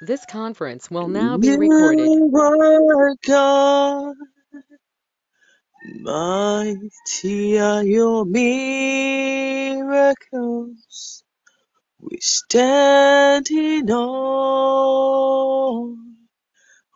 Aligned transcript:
This 0.00 0.24
conference 0.26 0.90
will 0.90 1.08
now 1.08 1.38
be 1.38 1.48
You 1.48 1.56
recorded. 1.56 2.12
are 2.34 3.14
God, 3.26 4.14
mighty 6.02 7.60
are 7.60 7.84
your 7.84 8.26
miracles. 8.26 8.54
We 12.00 12.18
stand 12.20 13.50
in 13.50 13.90
awe 13.90 15.94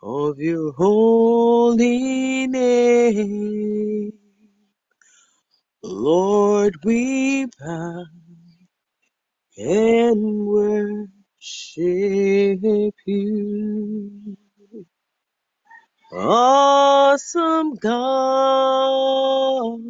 of 0.03 0.39
your 0.39 0.73
holy 0.73 2.47
name. 2.47 4.13
Lord, 5.83 6.75
we 6.85 7.47
bow 7.59 8.05
and 9.57 10.47
worship 10.47 11.22
you. 13.05 14.37
Awesome 16.13 17.75
God, 17.75 19.81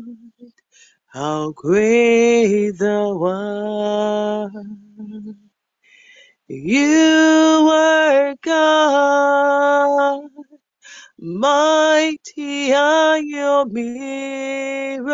how 1.08 1.52
great 1.52 2.72
thou 2.80 3.24
art. 3.24 4.52
You 6.48 7.70
are 7.72 8.36
God, 8.44 10.30
mighty 11.20 12.74
are 12.74 13.20
your 13.20 13.68
miracles. 13.68 15.06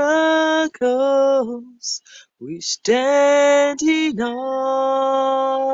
We 2.39 2.61
stand 2.61 3.81
in 3.81 4.21
awe 4.21 5.73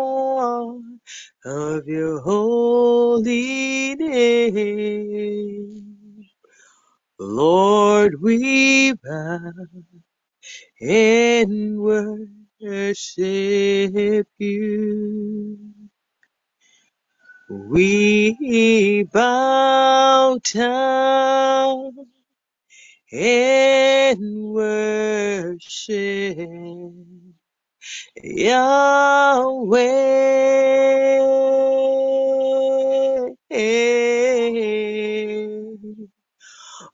of 1.45 1.87
your 1.87 2.21
holy 2.21 3.95
name. 3.95 5.85
Lord, 7.19 8.21
we 8.21 8.93
bow 8.93 9.39
and 10.81 11.79
worship 11.79 12.27
you. 14.39 15.59
We 17.49 19.05
bow 19.13 20.39
down 20.53 21.93
and 23.15 24.53
worship 24.53 26.39
Yahweh. 28.23 29.85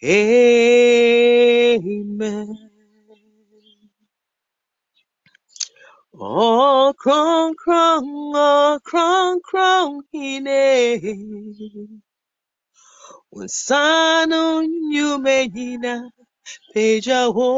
Amen. 0.03 0.91
Oh, 6.13 6.93
krong, 6.97 7.55
krong, 7.55 8.33
oh, 8.35 8.79
krong, 8.83 9.41
krong, 9.41 10.01
hine. 10.11 12.01
Unsano 13.31 14.43
nyumehina, 14.91 16.11
peja 16.73 17.29
wo. 17.35 17.49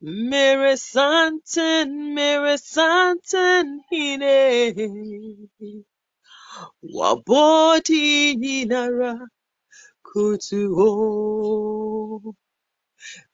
Mere 0.00 0.76
santen, 0.76 2.14
mere 2.14 2.56
santen, 2.58 3.66
hine. 3.90 5.48
Waboti 6.96 8.36
hinara, 8.40 9.14
kutu 10.06 10.62
o. 10.88 12.20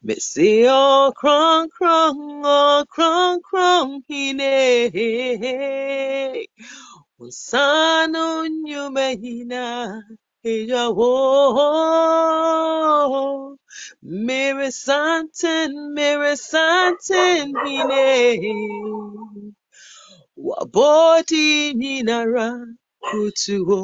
Missy 0.01 0.65
o 0.69 1.11
krong 1.19 1.67
krong 1.69 2.41
oh 2.45 2.85
krong 2.87 3.41
krong 3.43 4.03
hine 4.07 4.47
Usano 7.19 8.47
nyume 8.47 9.15
hina 9.21 10.03
Eja 10.43 10.83
wo 10.97 11.11
Mere 14.01 14.71
santen 14.71 15.71
mere 15.95 16.35
santen 16.37 17.53
hine 17.65 18.05
body 20.73 21.73
nyinara 21.73 22.47
kutuo 23.05 23.81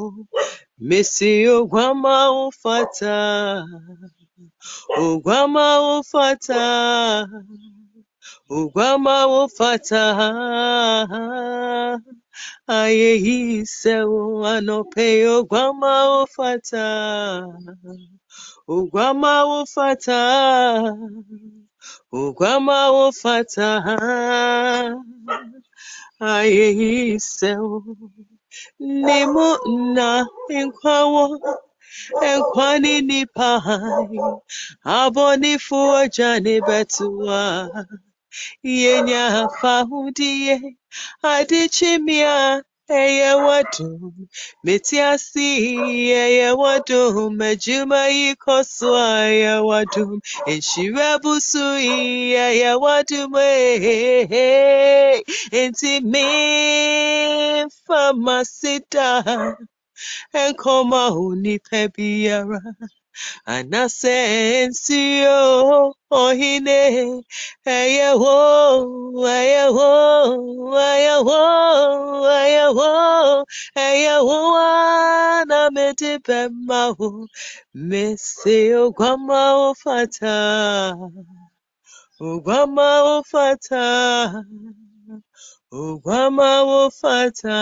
mesi 0.88 1.48
ogwama 1.58 2.16
ufata 2.48 3.16
ogwama 5.06 5.66
ufata 6.00 6.64
ogwama 8.58 9.16
ufata 9.44 10.04
Ayehise 12.68 13.96
oh, 14.04 14.46
anopeyo 14.54 15.44
gwamaofata 15.50 16.86
ogwamaofata 18.76 20.20
oh, 22.14 22.20
ogwamaofata 22.22 23.70
oh, 23.86 25.04
ayehise 26.34 27.52
nemo 28.80 29.50
na 29.96 30.10
enkwawo 30.60 31.26
enkwani 32.32 32.94
nipahai 33.08 34.20
abonifuwa 35.00 36.02
jani 36.16 36.56
betua. 36.68 37.42
Ne 38.64 38.72
bɛtoa 38.72 38.82
yenya 38.84 39.24
fahodie 39.60 40.56
adekyemia 41.34 42.36
ɛyɛ 43.02 43.32
wadom 43.46 44.14
meti 44.66 44.98
ase 45.12 45.48
ɛyɛ 46.26 46.50
wadom 46.62 47.40
adwuma 47.50 48.02
yi 48.18 48.30
kɔ 48.44 48.56
so 48.76 48.90
a 48.96 49.12
ɛyɛ 49.30 49.54
wadom 49.70 50.12
nhyira 50.48 51.10
busu 51.24 51.64
anasensio 63.56 65.38
ohine 66.22 66.82
eyeho 67.78 68.36
eyeho 69.38 69.90
eyeho 70.92 71.42
eyeho 72.42 72.90
eyeho 73.88 74.38
ana 74.66 75.60
medibemaho 75.76 77.10
mese 77.90 78.58
ogwama 78.84 79.42
ofata 79.70 80.36
ogwama 82.30 82.88
ofata 83.18 83.84
ogwama 85.72 86.50
ofata. 86.84 87.58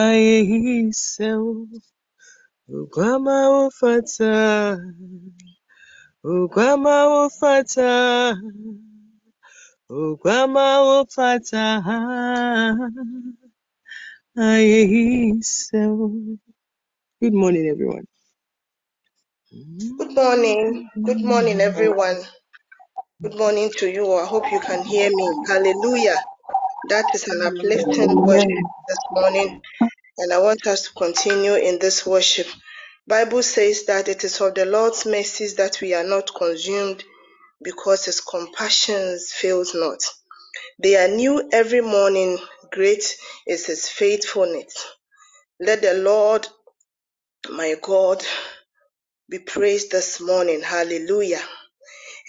Ayehisewo 0.00 1.52
ogwama 2.78 3.36
ofata 3.66 4.78
Ugwama 6.24 7.26
ufata, 7.26 8.36
ugwama 9.90 10.64
ufata. 11.02 11.64
Good 17.20 17.34
morning, 17.34 17.66
everyone. 17.68 18.06
Good 19.98 20.14
morning. 20.14 20.90
Good 21.06 21.22
morning, 21.24 21.60
everyone. 21.60 22.18
Good 23.22 23.36
morning 23.38 23.70
to 23.78 23.88
you. 23.90 24.12
I 24.14 24.26
hope 24.26 24.52
you 24.52 24.60
can 24.60 24.84
hear 24.84 25.10
me. 25.10 25.28
Hallelujah. 25.48 26.16
That 26.90 27.06
is 27.14 27.28
an 27.28 27.42
uplifting 27.42 28.10
worship 28.26 28.48
this 28.88 28.98
morning, 29.12 29.62
and 30.18 30.32
I 30.32 30.38
want 30.38 30.66
us 30.66 30.84
to 30.84 30.94
continue 30.94 31.54
in 31.54 31.78
this 31.80 32.06
worship. 32.06 32.46
Bible 33.08 33.42
says 33.42 33.84
that 33.86 34.08
it 34.08 34.24
is 34.24 34.40
of 34.40 34.54
the 34.54 34.66
Lord's 34.66 35.06
mercies 35.06 35.56
that 35.56 35.80
we 35.82 35.94
are 35.94 36.04
not 36.04 36.34
consumed 36.34 37.04
because 37.62 38.06
his 38.06 38.20
compassions 38.20 39.32
fails 39.32 39.74
not. 39.74 40.00
They 40.82 40.96
are 40.96 41.08
new 41.08 41.48
every 41.52 41.82
morning. 41.82 42.38
Great 42.72 43.16
is 43.46 43.66
his 43.66 43.88
faithfulness. 43.88 44.86
Let 45.60 45.82
the 45.82 45.94
Lord, 45.94 46.48
my 47.50 47.76
God, 47.82 48.24
be 49.30 49.40
praised 49.40 49.92
this 49.92 50.20
morning. 50.20 50.62
Hallelujah. 50.62 51.42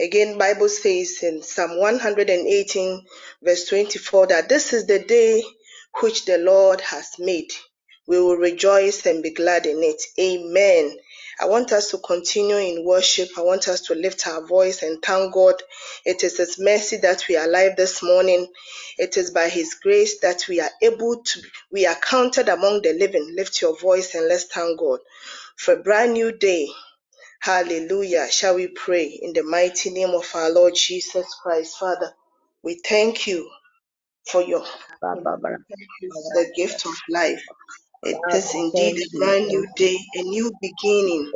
Again, 0.01 0.37
Bible 0.37 0.69
says 0.69 1.19
in 1.23 1.43
Psalm 1.43 1.79
118 1.79 3.05
verse 3.43 3.65
24 3.69 4.27
that 4.27 4.49
this 4.49 4.73
is 4.73 4.87
the 4.87 4.99
day 4.99 5.43
which 6.01 6.25
the 6.25 6.39
Lord 6.39 6.81
has 6.81 7.11
made. 7.19 7.51
We 8.11 8.21
will 8.21 8.37
rejoice 8.37 9.07
and 9.07 9.23
be 9.23 9.31
glad 9.31 9.65
in 9.67 9.83
it. 9.83 10.03
Amen. 10.19 10.97
I 11.41 11.47
want 11.47 11.73
us 11.73 11.91
to 11.91 11.99
continue 11.99 12.57
in 12.57 12.85
worship. 12.85 13.29
I 13.39 13.43
want 13.43 13.69
us 13.69 13.81
to 13.83 13.95
lift 13.95 14.27
our 14.27 14.45
voice 14.47 14.83
and 14.83 15.01
thank 15.01 15.33
God. 15.33 15.55
It 16.05 16.23
is 16.23 16.37
His 16.37 16.59
mercy 16.59 16.97
that 16.99 17.25
we 17.29 17.37
are 17.37 17.47
alive 17.47 17.77
this 17.77 18.03
morning. 18.03 18.47
It 18.99 19.17
is 19.17 19.31
by 19.31 19.49
His 19.49 19.75
grace 19.75 20.19
that 20.21 20.45
we 20.49 20.61
are 20.61 20.71
able 20.83 21.23
to, 21.23 21.41
we 21.71 21.87
are 21.87 21.95
counted 21.95 22.49
among 22.49 22.83
the 22.83 22.93
living. 22.93 23.33
Lift 23.37 23.63
your 23.63 23.77
voice 23.79 24.15
and 24.15 24.27
let's 24.29 24.45
thank 24.45 24.79
God 24.79 24.99
for 25.57 25.75
a 25.75 25.83
brand 25.83 26.13
new 26.13 26.33
day. 26.33 26.69
Hallelujah. 27.41 28.29
Shall 28.31 28.55
we 28.55 28.67
pray 28.69 29.05
in 29.07 29.33
the 29.33 29.43
mighty 29.43 29.91
name 29.91 30.11
of 30.11 30.29
our 30.35 30.51
Lord 30.51 30.75
Jesus 30.75 31.27
Christ? 31.43 31.77
Father, 31.79 32.13
we 32.63 32.81
thank 32.85 33.27
you 33.27 33.49
for 34.29 34.43
your 34.43 34.61
thank 35.69 35.89
you 36.01 36.11
for 36.11 36.31
the 36.45 36.53
gift 36.55 36.85
of 36.85 36.93
life. 37.09 37.43
It 38.03 38.18
is 38.33 38.56
indeed 38.56 38.98
a 39.00 39.07
brand 39.19 39.48
new 39.50 39.68
day, 39.75 39.98
a 40.15 40.24
new 40.24 40.51
beginning. 40.62 41.33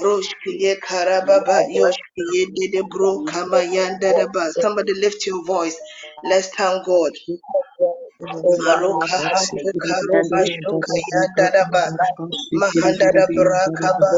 Broshkiye 0.00 0.72
karababa, 0.86 1.58
yoshkiye 1.78 2.42
dedebro 2.56 3.24
kamayanda 3.30 4.14
daba. 4.18 4.52
Somebody 4.62 4.94
lift 4.94 5.26
your 5.26 5.44
voice. 5.44 5.78
Let's 6.24 6.48
thank 6.56 6.86
God. 6.86 7.12
Maroka 8.64 9.16
hatu 9.32 9.70
karoba 9.82 10.40
shokriya 10.52 11.22
daba. 11.52 11.84
Mahanda 12.52 13.08
da 13.16 13.26
brakaba. 13.34 14.12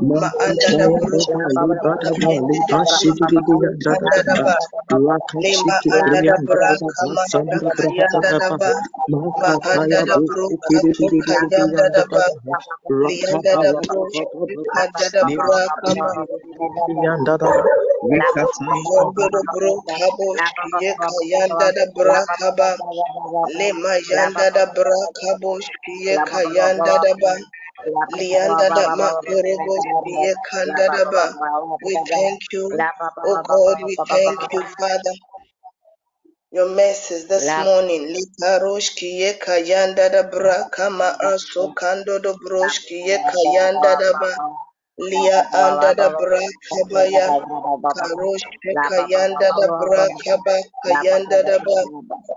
Maanda 0.00 0.70
da 0.78 0.88
bro 1.00 1.24
kamayende 1.48 2.56
de 3.30 3.38
bro 3.46 3.58
kanda 3.86 4.18
daba. 4.28 4.56
Lema 5.42 5.76
anda 5.96 6.20
da 6.28 6.36
braka 6.46 7.02
mashaka 7.16 7.84
yanda 7.98 8.30
daba. 8.40 8.72
Mahanda 9.40 10.00
da 10.08 10.16
bro 10.26 10.46
kato 10.62 11.06
kayanda 11.24 11.84
daba. 11.94 12.24
Lianda 12.90 13.54
da 13.62 13.72
bro 13.82 14.00
shikanda 14.44 15.06
da 15.14 15.24
braka 15.36 15.88
ma. 15.98 16.10
Da 18.02 19.42
bro 19.52 19.74
kabo 19.96 20.38
shiye 20.38 20.94
kayanda 21.06 21.72
da 21.74 21.86
ba. 22.58 22.78
Lema 23.58 23.98
yanda 24.10 24.50
da 24.54 24.66
braka 24.66 25.34
bo 25.40 25.60
shiye 25.60 26.18
kayanda 26.24 26.98
daba. 27.00 27.34
Lianda 28.10 28.70
da 28.74 28.88
makorobo 28.88 29.78
shiye 29.84 30.34
kanda 30.50 30.90
daba. 30.90 31.34
We 31.84 31.98
thank 32.08 32.40
you, 32.52 32.84
oh 33.24 33.38
God, 33.48 33.78
we 33.84 33.98
thank 34.10 34.40
you, 34.52 34.64
Father 34.78 35.14
your 36.52 36.70
mercies 36.74 37.28
this 37.28 37.58
morning. 37.58 38.08
Ye 39.20 39.34
kayanda 39.34 40.10
da 40.12 40.22
bra 40.24 40.64
kama 40.70 41.16
aso 41.20 41.74
kando 41.74 42.20
do 42.22 42.34
ye 43.06 43.18
kayanda 43.18 43.98
da 43.98 44.14
ba. 44.20 44.32
Lia 44.98 45.40
anda 45.52 45.94
da 45.96 46.10
bra 46.10 46.40
kabaya. 46.68 47.30
Karoshki 47.96 48.72
kayanda 48.88 49.52
da 49.56 49.68
bra 49.78 50.08
kaba 50.24 50.56
kayanda 50.84 51.44
da 51.46 51.58
ba. 51.58 51.78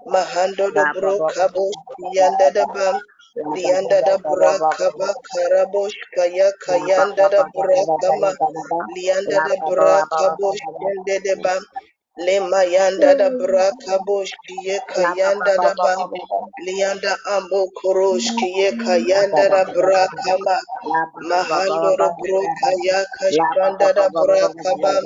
Mahando 0.07 0.73
do 0.73 0.85
bro 0.85 1.21
kaboshki 1.33 2.03
yanda 2.17 2.51
da 2.53 2.65
ba. 2.65 2.99
Lianda 3.53 4.03
da 4.05 4.17
bra 4.17 4.59
kaba 4.77 5.15
karabosh 5.29 5.97
kaya 6.15 6.51
kayanda 6.65 7.29
da 7.29 7.43
bra 7.53 7.83
kama. 8.01 8.33
Lianda 8.95 9.41
da 9.43 9.55
bra 9.65 10.01
kabosh 10.17 10.61
kende 10.81 11.23
de 11.23 11.35
ba. 11.43 11.55
Lema 12.17 12.63
yanda 12.63 13.15
da 13.17 13.29
braka 13.31 13.99
bosh 14.05 14.33
kiye 14.45 14.79
kayanda 14.87 15.57
da 15.61 15.73
ba. 15.81 15.95
Lianda 16.65 17.17
ambo 17.25 17.67
korosh 17.77 18.29
kiye 18.37 18.71
kayanda 18.77 19.49
da 19.49 19.65
braka 19.65 20.37
ma. 20.45 20.57
Mahando 21.29 21.97
da 21.97 22.09
broka 22.19 22.69
ya 22.83 23.05
kashanda 23.17 23.93
da 23.95 24.09
braka 24.09 24.75
ba. 24.81 25.01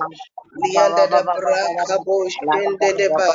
Lianda 0.55 1.07
da 1.09 1.23
braka 1.23 1.99
bosh 2.05 2.35
kende 2.51 2.93
de 2.97 3.09
ba. 3.17 3.29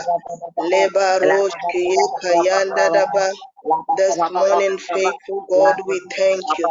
Leba 0.58 1.18
rosh 1.20 1.56
kiye 1.72 2.08
kayanda 2.22 2.90
da 2.92 3.06
ba. 3.14 3.30
This 3.96 4.18
morning, 4.30 4.78
faithful 4.78 5.46
God, 5.50 5.76
we 5.86 6.00
thank 6.16 6.58
you. 6.58 6.70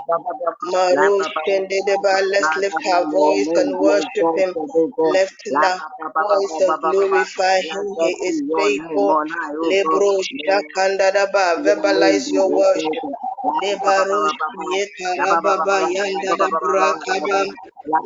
Marush 0.65 1.31
Kendedeba, 1.47 2.21
let's 2.31 2.55
lift 2.57 2.85
our 2.93 3.05
voice 3.13 3.49
and 3.55 3.79
worship 3.79 4.27
Him. 4.35 4.55
Lift 5.03 5.43
our 5.63 5.81
voice 6.17 6.57
and 6.61 6.81
glorify 6.81 7.61
Him. 7.61 7.95
He 7.99 8.11
is 8.27 8.43
faithful. 8.57 9.17
Lebro 9.61 10.23
Shakandadaba, 10.47 11.63
verbalize 11.65 12.31
your 12.33 12.51
worship. 12.53 13.05
Lebarosh 13.43 14.39
Yekarababa 14.73 15.83
Yandada 15.95 16.49
Brakaba. 16.59 17.45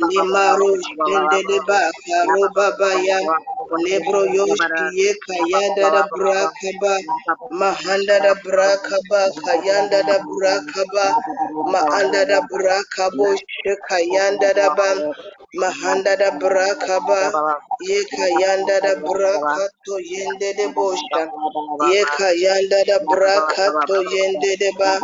Limarosh 0.09 0.87
Kendedeba, 1.05 1.91
Karobaba 2.07 2.95
Yan. 2.95 3.29
Lebro 3.85 4.25
Yoshi 4.25 4.83
Yekayandada 4.99 6.03
Brakaba. 6.15 6.95
Mahanda 7.51 8.21
da 8.21 8.35
Brakaba, 8.35 9.31
Kayanda 9.45 10.03
da 10.05 10.19
Brakaba. 10.19 11.15
Maanda 11.65 12.25
da 12.27 12.41
brakabo 12.41 13.35
sheka 13.37 13.99
yanda 14.01 14.53
da 14.55 14.69
ba 14.75 14.95
mahanda 15.53 16.17
da 16.17 16.31
brakaba 16.31 17.33
yeka 17.79 18.25
yanda 18.41 18.81
da 18.81 18.95
brakato 18.95 19.95
yende 20.12 20.53
de 20.57 20.67
bosha 20.75 21.24
yeka 21.79 22.33
yanda 22.43 22.83
da 22.88 23.00
brakato 23.10 23.95
yende 24.13 24.57
de 24.60 24.72
ba 24.79 25.01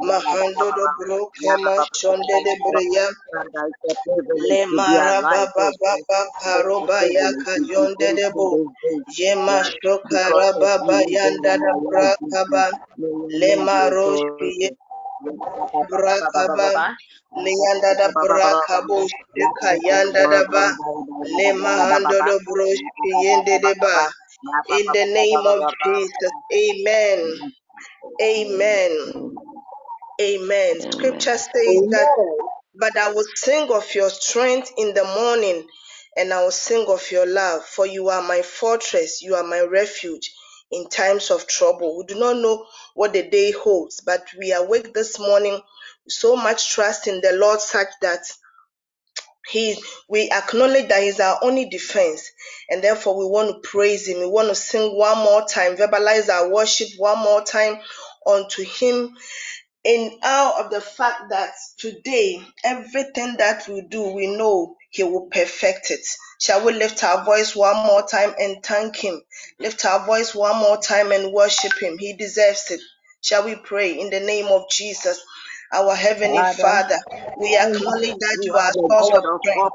mahando 0.00 0.72
do 0.76 0.88
broka 0.98 1.52
mashonde 1.64 2.36
de 2.44 2.54
breya 2.64 3.08
le 4.48 4.66
mara 4.66 5.20
baba 5.26 5.92
karoba 6.42 7.00
yaka 7.16 7.52
yonde 7.72 8.14
de 8.16 8.28
bo 8.36 8.60
yema 9.18 9.62
shokara 9.64 10.52
baba 10.60 10.98
yanda 11.14 11.58
da 11.58 11.72
brakaba 11.86 12.64
le 13.40 13.56
maroshi 13.56 14.70
brakaba 15.90 16.70
Leanda 17.36 17.94
da 17.98 18.08
brakabo 18.20 19.06
shika 19.08 19.76
yanda 19.86 20.28
da 20.30 20.44
ba 20.52 20.76
le 21.38 21.52
mahando 21.54 22.22
do 22.26 22.40
broshi 22.46 23.12
yende 23.24 23.60
de 23.62 23.74
ba 23.80 24.08
in 24.68 24.92
the 24.92 25.06
name 25.06 25.46
of 25.46 25.64
Jesus 25.84 26.32
amen. 26.54 27.52
Amen. 28.22 28.92
Amen. 30.20 30.80
Scripture 30.92 31.38
says 31.38 31.82
that 31.90 32.08
but 32.74 32.96
I 32.96 33.12
will 33.12 33.24
sing 33.36 33.70
of 33.72 33.94
your 33.94 34.10
strength 34.10 34.72
in 34.78 34.94
the 34.94 35.04
morning 35.04 35.66
and 36.16 36.32
I 36.32 36.42
will 36.44 36.52
sing 36.52 36.86
of 36.88 37.10
your 37.12 37.26
love 37.26 37.64
for 37.64 37.86
you 37.86 38.08
are 38.10 38.22
my 38.22 38.42
fortress 38.42 39.22
you 39.22 39.34
are 39.36 39.44
my 39.44 39.62
refuge 39.62 40.32
in 40.72 40.88
times 40.88 41.30
of 41.30 41.46
trouble. 41.46 41.98
We 41.98 42.04
do 42.06 42.20
not 42.20 42.36
know 42.38 42.66
what 42.94 43.12
the 43.14 43.22
day 43.28 43.52
holds 43.52 44.00
but 44.00 44.26
we 44.38 44.52
awake 44.52 44.94
this 44.94 45.18
morning 45.18 45.54
with 45.54 46.14
so 46.14 46.36
much 46.36 46.72
trust 46.72 47.08
in 47.08 47.20
the 47.22 47.32
Lord 47.34 47.60
such 47.60 47.88
that 48.02 48.20
he 49.48 49.76
we 50.08 50.30
acknowledge 50.30 50.88
that 50.88 51.02
he's 51.02 51.20
our 51.20 51.38
only 51.42 51.68
defense 51.68 52.30
and 52.70 52.82
therefore 52.84 53.18
we 53.18 53.26
want 53.26 53.50
to 53.62 53.68
praise 53.68 54.08
him. 54.08 54.20
We 54.20 54.26
want 54.28 54.48
to 54.48 54.54
sing 54.54 54.96
one 54.96 55.18
more 55.18 55.46
time 55.46 55.76
verbalize 55.76 56.28
our 56.30 56.50
worship 56.52 56.88
one 56.98 57.18
more 57.20 57.42
time 57.42 57.80
unto 58.26 58.64
him 58.64 59.16
in 59.84 60.18
awe 60.22 60.64
of 60.64 60.70
the 60.70 60.80
fact 60.80 61.30
that 61.30 61.52
today 61.78 62.42
everything 62.64 63.36
that 63.38 63.66
we 63.68 63.82
do 63.82 64.14
we 64.14 64.36
know 64.36 64.76
he 64.90 65.04
will 65.04 65.28
perfect 65.30 65.90
it. 65.90 66.06
Shall 66.40 66.64
we 66.66 66.72
lift 66.74 67.04
our 67.04 67.24
voice 67.24 67.56
one 67.56 67.76
more 67.86 68.06
time 68.06 68.34
and 68.38 68.62
thank 68.64 68.96
him? 68.96 69.20
Lift 69.60 69.84
our 69.86 70.06
voice 70.06 70.34
one 70.34 70.56
more 70.58 70.78
time 70.78 71.12
and 71.12 71.32
worship 71.32 71.72
him. 71.80 71.98
He 71.98 72.14
deserves 72.14 72.70
it. 72.70 72.80
Shall 73.22 73.44
we 73.44 73.56
pray 73.56 74.00
in 74.00 74.10
the 74.10 74.20
name 74.20 74.46
of 74.48 74.70
jesus 74.70 75.20
our 75.72 75.94
heavenly 75.96 76.44
Father, 76.44 76.98
we 77.36 77.56
acknowledge 77.56 78.16
that 78.20 78.38
You 78.44 78.54
are 78.56 78.72
source 78.90 79.10
of 79.14 79.24
strength. 79.40 79.68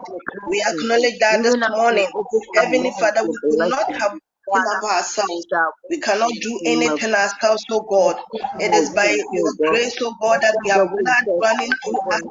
we 0.50 0.64
acknowledge 0.68 1.20
that 1.20 1.44
this 1.44 1.56
Even 1.56 1.64
as 1.64 1.72
we 1.72 1.76
morning 1.78 2.08
heavenly 2.56 2.92
father 3.00 3.22
we 3.28 3.40
could 3.50 3.60
not 3.70 3.88
have 4.00 4.14
Father, 4.52 4.78
of 4.84 4.92
ourselves 4.98 5.48
we 5.90 6.00
cannot 6.00 6.32
do 6.42 6.62
the 6.62 6.66
anything 6.66 7.14
ourselves, 7.16 7.66
oh 7.72 7.86
God. 7.90 8.18
It 8.60 8.74
is 8.74 8.92
by 8.96 9.18
your 9.34 9.54
oh 9.54 9.54
grace, 9.70 9.96
oh 10.02 10.16
God, 10.22 10.42
that 10.42 10.58
we 10.64 10.72
have 10.72 10.82
Whatever 10.82 10.98
blood 11.00 11.26
running 11.44 11.72
through 11.84 12.02
us, 12.12 12.24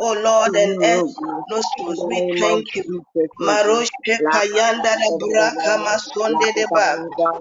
oh 0.00 0.14
Lord, 0.22 0.56
and 0.56 0.72
earth 0.84 1.04
oh. 1.08 1.14
In 1.20 1.44
nostrils. 1.48 2.04
We 2.08 2.22
thank 2.38 2.66
you. 2.74 2.84
Jesus, 2.84 3.30
oh 3.44 3.60
God. 3.64 3.82
Maroshe 4.06 4.20
La 4.20 4.40
pa 4.52 4.62
pa 4.72 4.80
kayanda 4.80 4.96
da 4.98 5.08
braka 5.20 5.78
masonde 5.84 6.54
de 6.54 6.66
ba. 6.74 6.98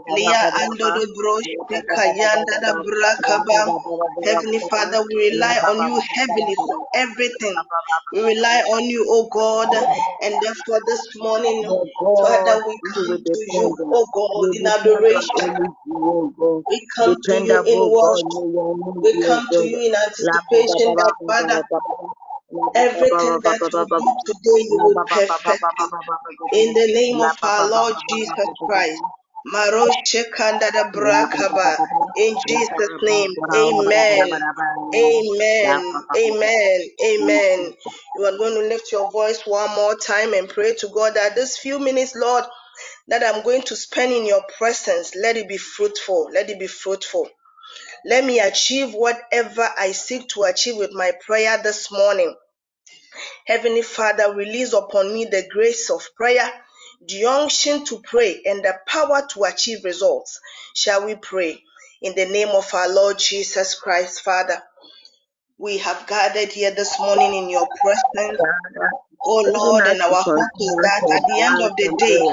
Lia 0.10 0.43
ando 0.63 0.91
pa 1.34 1.48
pa 1.70 1.79
kayanda 1.96 2.53
da 2.62 2.74
braka 2.86 3.46
ba. 3.48 3.62
Heavenly. 4.24 4.60
Father, 4.70 5.01
we 5.08 5.31
rely 5.31 5.58
on 5.70 5.81
you 5.81 6.01
heavily 6.15 6.55
for 6.67 6.77
everything. 6.96 7.65
We 8.12 8.22
rely 8.22 8.63
on 8.74 8.84
you, 8.86 9.05
oh 9.10 9.27
God, 9.31 9.74
and 10.22 10.41
therefore 10.41 10.81
this 10.88 11.08
morning, 11.15 11.63
The 11.67 11.89
God 12.00 12.20
Father, 12.22 12.63
we 12.67 12.79
come 12.96 13.24
to 13.25 13.41
you, 13.51 13.77
oh 13.91 14.07
God, 14.13 14.45
in 14.53 14.67
adoration. 14.67 15.51
only 15.57 15.75
you, 15.86 15.98
oh 16.12 16.33
God. 16.38 16.65
We 16.69 16.88
come 16.95 17.15
to 17.24 17.36
you 17.38 17.62
in 17.65 17.91
worship. 17.91 18.25
may 18.33 18.51
your 18.53 18.75
name 18.77 19.03
We 19.03 19.19
come 19.25 19.48
to 19.57 19.63
you 19.63 19.79
in 19.88 19.95
anticipation 19.95 20.95
that, 20.98 21.13
Father, 21.27 21.62
everything 22.75 23.41
that 23.43 23.57
ba 23.62 23.69
ba 23.69 23.69
you 23.71 23.86
ba 23.88 23.88
ba. 23.89 24.00
do 24.00 24.17
today, 24.25 24.62
you 24.69 24.79
will 24.83 25.01
perfect. 25.12 25.63
In 26.51 26.74
the 26.74 26.93
name 26.93 27.21
of 27.21 27.31
our 27.43 27.69
Lord 27.69 27.95
Jesus 28.10 28.50
Christ. 28.65 29.03
In 32.15 32.36
Jesus' 32.48 32.91
name, 33.01 33.31
amen. 33.55 34.29
Amen. 34.95 35.83
Amen. 36.17 36.81
Amen. 37.05 37.74
You 38.15 38.25
are 38.25 38.38
going 38.38 38.55
to 38.55 38.67
lift 38.69 38.91
your 38.91 39.12
voice 39.12 39.43
one 39.45 39.74
more 39.75 39.95
time 39.95 40.33
and 40.33 40.50
pray 40.50 40.75
to 40.79 40.89
God 40.89 41.15
that 41.15 41.36
this 41.36 41.57
few 41.60 41.79
minutes, 41.79 42.15
Lord, 42.15 42.45
that 43.11 43.23
I'm 43.23 43.43
going 43.43 43.63
to 43.63 43.75
spend 43.75 44.13
in 44.13 44.25
your 44.25 44.43
presence, 44.57 45.15
let 45.17 45.37
it 45.37 45.49
be 45.49 45.57
fruitful. 45.57 46.31
Let 46.33 46.49
it 46.49 46.59
be 46.59 46.67
fruitful. 46.67 47.29
Let 48.05 48.25
me 48.25 48.39
achieve 48.39 48.93
whatever 48.93 49.69
I 49.77 49.91
seek 49.91 50.29
to 50.29 50.43
achieve 50.43 50.77
with 50.77 50.93
my 50.93 51.11
prayer 51.25 51.59
this 51.61 51.91
morning. 51.91 52.33
Heavenly 53.47 53.81
Father, 53.81 54.33
release 54.33 54.73
upon 54.73 55.13
me 55.13 55.25
the 55.25 55.45
grace 55.51 55.89
of 55.89 56.07
prayer, 56.15 56.49
the 57.07 57.25
unction 57.25 57.85
to 57.85 58.01
pray, 58.01 58.41
and 58.45 58.63
the 58.63 58.75
power 58.87 59.27
to 59.31 59.43
achieve 59.43 59.83
results. 59.83 60.39
Shall 60.75 61.05
we 61.05 61.15
pray? 61.15 61.61
In 62.01 62.15
the 62.15 62.25
name 62.27 62.49
of 62.49 62.73
our 62.73 62.89
Lord 62.89 63.19
Jesus 63.19 63.75
Christ, 63.75 64.21
Father, 64.23 64.63
we 65.59 65.79
have 65.79 66.07
gathered 66.07 66.49
here 66.49 66.71
this 66.71 66.99
morning 66.99 67.35
in 67.35 67.49
your 67.49 67.67
presence, 67.67 68.41
oh 69.25 69.41
Lord, 69.53 69.87
and 69.87 70.01
our 70.01 70.23
hope 70.23 70.51
is 70.59 70.77
that 70.81 71.03
at 71.15 71.27
the 71.27 71.41
end 71.41 71.61
of 71.61 71.75
the 71.77 71.95
day, 71.97 72.25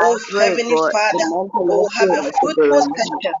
oh 0.00 0.18
Heavenly 0.38 0.78
Father, 0.92 1.28
we'll 1.68 1.88
have 1.90 2.10
a 2.12 2.22
spirit 2.22 2.56
to 2.66 2.70
be 2.70 2.82
fruitful 2.82 2.82
session 2.96 3.34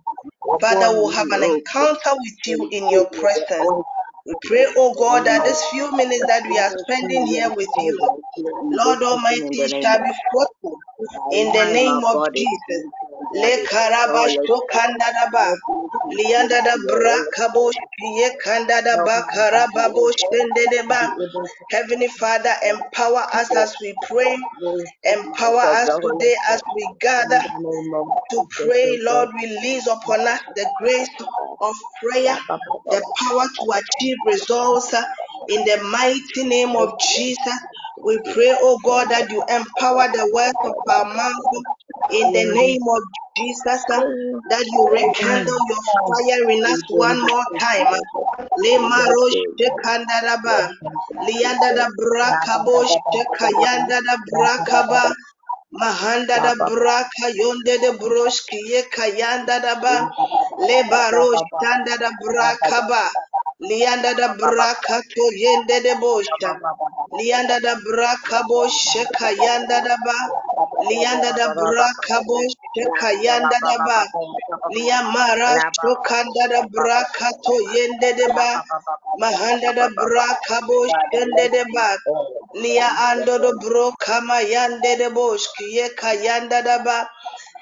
Father, 0.60 0.86
we'll 0.90 1.10
have 1.10 1.32
an 1.32 1.44
encounter 1.44 2.12
with 2.16 2.46
you 2.46 2.68
in 2.72 2.88
your 2.88 3.06
presence. 3.10 3.72
We 4.26 4.36
pray, 4.42 4.66
oh 4.76 4.94
God, 4.98 5.26
that 5.26 5.44
this 5.44 5.64
few 5.66 5.92
minutes 5.96 6.26
that 6.28 6.44
we 6.48 6.58
are 6.58 6.72
spending 6.88 7.26
here 7.26 7.50
with 7.54 7.70
you, 7.76 7.98
right 8.00 8.24
here 8.34 8.52
in 8.62 8.70
this 8.70 8.80
Lord. 8.84 9.02
Session 9.02 9.38
in 9.38 9.52
the 9.54 9.58
Almighty, 9.58 9.68
shall 9.82 9.98
be 10.02 10.12
fruitful 10.32 10.78
in 11.30 11.52
the 11.52 11.66
name 11.72 12.04
of 12.04 12.18
Jesus. 12.36 12.84
Le 13.34 13.64
karaba 13.66 14.26
help 14.28 14.42
to 14.44 14.52
Lianda 16.10 16.62
da 16.64 16.76
brakabo 16.90 17.72
shiye 17.72 18.30
kandada 18.44 18.96
Help 18.96 19.04
ba 19.04 19.22
my 19.28 19.36
body, 19.52 19.72
karababo 19.72 20.12
God, 20.18 20.36
to 20.78 20.88
be 21.00 21.04
shendedeba. 21.04 21.08
able 21.22 21.48
to 21.48 21.64
Heavenly 21.70 22.08
Father, 22.08 22.54
empower 22.64 23.26
us 23.34 23.56
as 23.56 23.74
we 23.80 23.94
pray. 24.02 24.36
Empower 25.04 25.60
us 25.62 25.90
today 26.02 26.36
as 26.50 26.62
we 26.74 26.94
gather 27.00 27.42
the 27.42 27.50
name 27.58 27.94
of 27.94 28.08
to 28.30 28.46
pray, 28.50 28.86
oh 28.86 28.98
Lord, 29.02 29.30
release 29.42 29.86
upon 29.88 30.26
us 30.28 30.40
the 30.56 30.66
grace 30.78 31.10
of 31.60 31.74
prayer, 32.02 32.38
the 32.90 33.02
power 33.18 33.44
to 33.58 33.78
achieve 33.78 34.16
results 34.26 34.94
in 35.48 35.64
the 35.64 35.78
mighty 35.90 36.48
name 36.48 36.76
of 36.76 36.98
Jesus. 37.00 37.58
We 38.04 38.18
pray, 38.34 38.56
oh 38.60 38.78
God, 38.84 39.10
that 39.10 39.30
you 39.30 39.42
empower 39.48 40.08
the 40.12 40.30
words 40.34 40.58
of 40.64 40.74
our 40.88 41.06
mouth 41.14 41.64
in 42.10 42.32
the 42.32 42.46
name 42.54 42.82
of 42.88 43.02
Jesus, 43.36 43.84
that 44.50 44.64
you 44.66 44.90
rekindle 44.92 45.60
your 45.68 45.82
fire 46.04 46.50
in 46.50 46.64
us 46.66 46.82
one 46.90 47.20
more 47.20 47.44
time. 47.60 47.86
Le 48.56 48.78
maro 48.80 49.30
shekandaraba, 49.58 50.70
lianda 51.22 51.74
da 51.74 51.88
brakabo 51.98 52.84
shekayanda 52.86 54.00
da 54.04 54.16
brakaba. 54.30 55.12
Mahanda 55.72 56.40
da 56.42 56.54
braka 56.56 57.28
yonde 57.34 57.78
de 57.82 57.92
broshki 57.98 58.58
ye 58.70 58.82
kayanda 58.90 59.60
da 59.62 59.76
ba. 59.80 60.10
Le 60.58 60.82
barosh 60.90 61.42
tanda 61.60 61.98
da 61.98 62.10
braka 62.20 62.88
ba 62.88 63.10
lianda 63.60 64.14
da 64.16 64.34
braka 64.36 65.02
to 65.14 65.24
yende 65.42 65.82
de 65.82 65.94
bosha 66.00 66.56
Lianda 67.12 67.60
da 67.62 67.76
braka 67.76 68.42
boshe 68.48 69.04
kayanda 69.18 69.82
da 69.84 69.96
ba. 70.04 70.18
Lianda 70.80 71.32
da 71.36 71.48
braka 71.54 72.22
boshe 72.26 72.55
sheka 72.76 73.12
yanda 73.24 73.58
daba. 73.68 74.06
Liamara 74.74 75.58
shokanda 75.76 76.48
da 76.50 76.62
braka 76.62 77.30
to 77.44 77.54
yende 77.74 78.12
deba. 78.18 78.60
Mahanda 79.20 79.74
da 79.76 79.88
braka 79.90 80.62
bo 80.66 80.88
shende 80.88 81.50
deba. 81.52 81.98
Lia 82.54 82.88
ando 83.10 83.38
do 83.42 83.58
bro 83.60 83.92
kama 84.00 84.40
yande 84.42 84.98
de 84.98 85.10
bosh 85.10 85.46
kiye 85.58 85.90
kayanda 85.96 86.62
daba. 86.64 87.08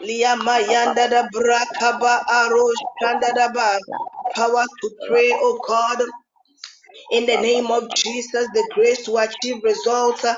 Lia 0.00 0.36
mayanda 0.36 1.10
da 1.10 1.28
braka 1.32 1.98
ba 2.00 2.24
aro 2.28 2.68
shanda 3.02 3.32
daba. 3.34 3.80
Power 4.34 4.64
to 4.82 4.90
pray, 5.08 5.38
oh 5.40 5.60
God 5.66 6.02
in 7.10 7.26
the 7.26 7.38
name 7.38 7.70
of 7.70 7.94
Jesus, 7.94 8.48
the 8.54 8.68
grace 8.74 9.04
to 9.06 9.18
achieve 9.18 9.62
results. 9.64 10.24
uh, 10.26 10.34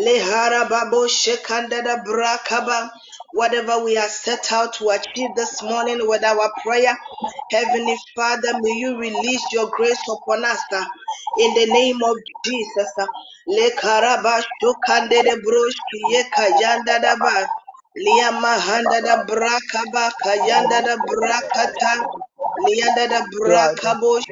Lehara 0.00 0.68
babo 0.68 1.06
shekanda 1.08 1.82
da 1.84 2.02
brakaba. 2.04 2.90
Whatever 3.34 3.84
we 3.84 3.98
are 3.98 4.08
set 4.08 4.52
out 4.52 4.74
to 4.76 4.90
achieve 4.90 5.36
this 5.36 5.62
morning 5.62 6.00
with 6.08 6.24
our 6.24 6.52
prayer, 6.64 6.96
Heavenly 7.52 7.98
Father, 8.16 8.54
may 8.62 8.72
you 8.72 8.98
release 8.98 9.52
your 9.52 9.70
grace 9.76 10.02
upon 10.08 10.46
us 10.46 10.62
uh, 10.72 10.84
in 11.40 11.54
the 11.54 11.66
name 11.72 11.98
of 12.04 12.16
Jesus. 12.46 12.92
uh. 13.00 13.06
Lianda 13.48 13.72
da 23.08 23.16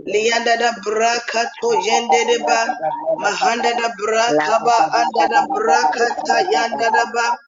Lianda 0.07 0.57
da 0.59 0.73
brakato 0.85 1.71
yende 1.87 2.27
de 2.27 2.39
ba. 2.47 2.67
Mahanda 3.19 3.75
da 3.77 3.89
brakaba 3.99 4.77
anda 5.01 5.29
da 5.29 5.43
brakata 5.55 6.37
yanda 6.53 6.91
da 6.93 7.07
ba. 7.15 7.39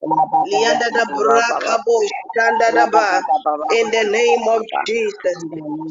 Lianda 0.45 0.91
da 0.93 1.05
brakabo 1.07 1.97
shanda 2.37 2.73
da 2.75 2.87
ba. 2.91 3.23
In 3.71 3.91
the 3.91 4.05
name 4.05 4.49
of 4.49 4.63
Jesus. 4.87 5.45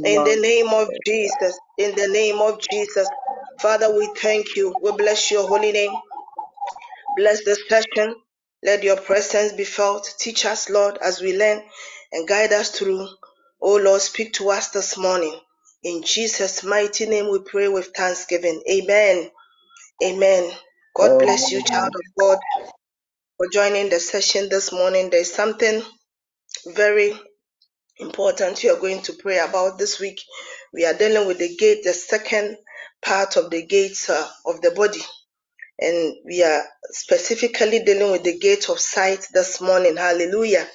In 0.06 0.24
the 0.24 0.38
name 0.38 0.70
of 0.74 0.90
Jesus. 1.06 1.60
In 1.78 1.96
the 1.96 2.08
name 2.08 2.40
of 2.40 2.60
Jesus. 2.62 3.10
Father, 3.60 3.96
we 3.96 4.08
thank 4.18 4.56
you. 4.56 4.78
We 4.84 4.94
bless 4.94 5.32
your 5.32 5.48
holy 5.48 5.72
name. 5.74 5.94
Bless 7.16 7.44
the 7.46 7.56
session. 7.70 8.16
Let 8.64 8.84
your 8.84 8.98
presence 8.98 9.54
be 9.54 9.66
felt. 9.66 10.08
Teach 10.20 10.46
us, 10.46 10.70
Lord, 10.70 10.98
as 11.00 11.22
we 11.22 11.38
learn 11.38 11.64
and 12.14 12.28
guide 12.28 12.54
us 12.54 12.72
through. 12.72 13.08
Oh 13.62 13.78
Lord, 13.78 14.02
speak 14.02 14.34
to 14.36 14.50
us 14.52 14.70
this 14.70 14.98
morning. 14.98 15.40
In 15.84 16.04
Jesus' 16.04 16.64
mighty 16.64 17.08
name 17.08 17.32
we 17.32 17.40
pray 17.42 17.68
with 17.70 17.92
thanksgiving. 17.96 18.62
Amen. 18.72 19.32
Amen. 20.04 20.52
God 20.96 21.20
bless 21.20 21.52
you, 21.52 21.64
child 21.64 21.94
of 21.96 22.16
God, 22.20 22.40
for 23.38 23.48
joining 23.54 23.90
the 23.90 24.00
session 24.00 24.50
this 24.50 24.72
morning. 24.74 25.10
There's 25.10 25.34
something 25.34 25.84
very 26.76 27.14
important 28.00 28.64
you 28.64 28.74
are 28.74 28.80
going 28.82 29.02
to 29.04 29.14
pray 29.14 29.40
about 29.40 29.78
this 29.80 30.00
week. 30.00 30.22
We 30.74 30.86
are 30.86 30.94
dealing 30.96 31.28
with 31.28 31.40
the 31.40 31.56
gate, 31.58 31.84
the 31.84 31.94
second 31.94 32.58
part 33.04 33.38
of 33.38 33.52
the 33.52 33.66
gates 33.66 34.10
uh, 34.10 34.28
of 34.46 34.62
the 34.62 34.72
body 34.72 35.02
and 35.80 36.16
we 36.26 36.44
are 36.44 36.64
specifically 36.92 37.84
dealing 37.84 38.12
with 38.12 38.24
the 38.24 38.40
gate 38.40 38.70
of 38.70 38.80
sight 38.80 39.28
this 39.34 39.62
morning. 39.62 39.98
Hallelujah. 39.98 40.68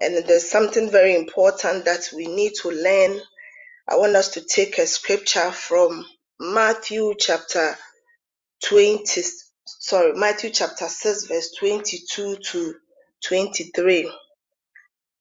And 0.00 0.24
there's 0.26 0.50
something 0.50 0.90
very 0.90 1.16
important 1.16 1.86
that 1.86 2.10
we 2.16 2.26
need 2.26 2.54
to 2.62 2.70
learn. 2.70 3.20
I 3.88 3.96
want 3.96 4.16
us 4.16 4.30
to 4.30 4.40
take 4.40 4.78
a 4.78 4.86
scripture 4.86 5.52
from 5.52 6.04
Matthew 6.40 7.14
chapter 7.18 7.76
20, 8.64 9.22
sorry, 9.64 10.12
Matthew 10.14 10.50
chapter 10.50 10.88
6, 10.88 11.26
verse 11.26 11.54
22 11.58 12.36
to 12.36 12.74
23. 13.24 14.12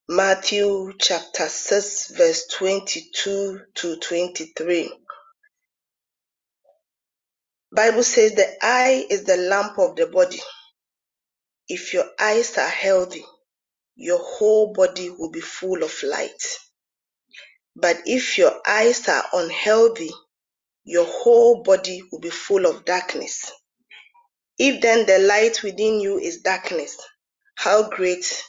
Matthew 0.09 0.93
chapter 0.99 1.47
6, 1.47 2.11
verse 2.17 2.47
22 2.47 3.61
to 3.75 3.95
23. 3.97 4.93
Bible 7.71 8.03
says 8.03 8.33
the 8.33 8.47
eye 8.63 9.05
is 9.09 9.25
the 9.25 9.37
lamp 9.37 9.77
of 9.77 9.95
the 9.95 10.07
body. 10.07 10.39
If 11.69 11.93
your 11.93 12.05
eyes 12.19 12.57
are 12.57 12.67
healthy, 12.69 13.25
your 13.95 14.19
whole 14.19 14.73
body 14.73 15.09
will 15.11 15.31
be 15.31 15.41
full 15.41 15.83
of 15.83 15.93
light. 16.03 16.59
But 17.75 18.01
if 18.05 18.37
your 18.37 18.61
eyes 18.67 19.07
are 19.09 19.25
unhealthy, 19.33 20.11
your 20.85 21.05
whole 21.05 21.63
body 21.63 22.03
will 22.11 22.19
be 22.19 22.29
full 22.29 22.65
of 22.65 22.85
darkness. 22.85 23.51
If 24.57 24.81
then 24.81 25.05
the 25.05 25.19
light 25.19 25.63
within 25.63 25.99
you 25.99 26.19
is 26.19 26.41
darkness, 26.41 26.97
how 27.55 27.89
great 27.89 28.43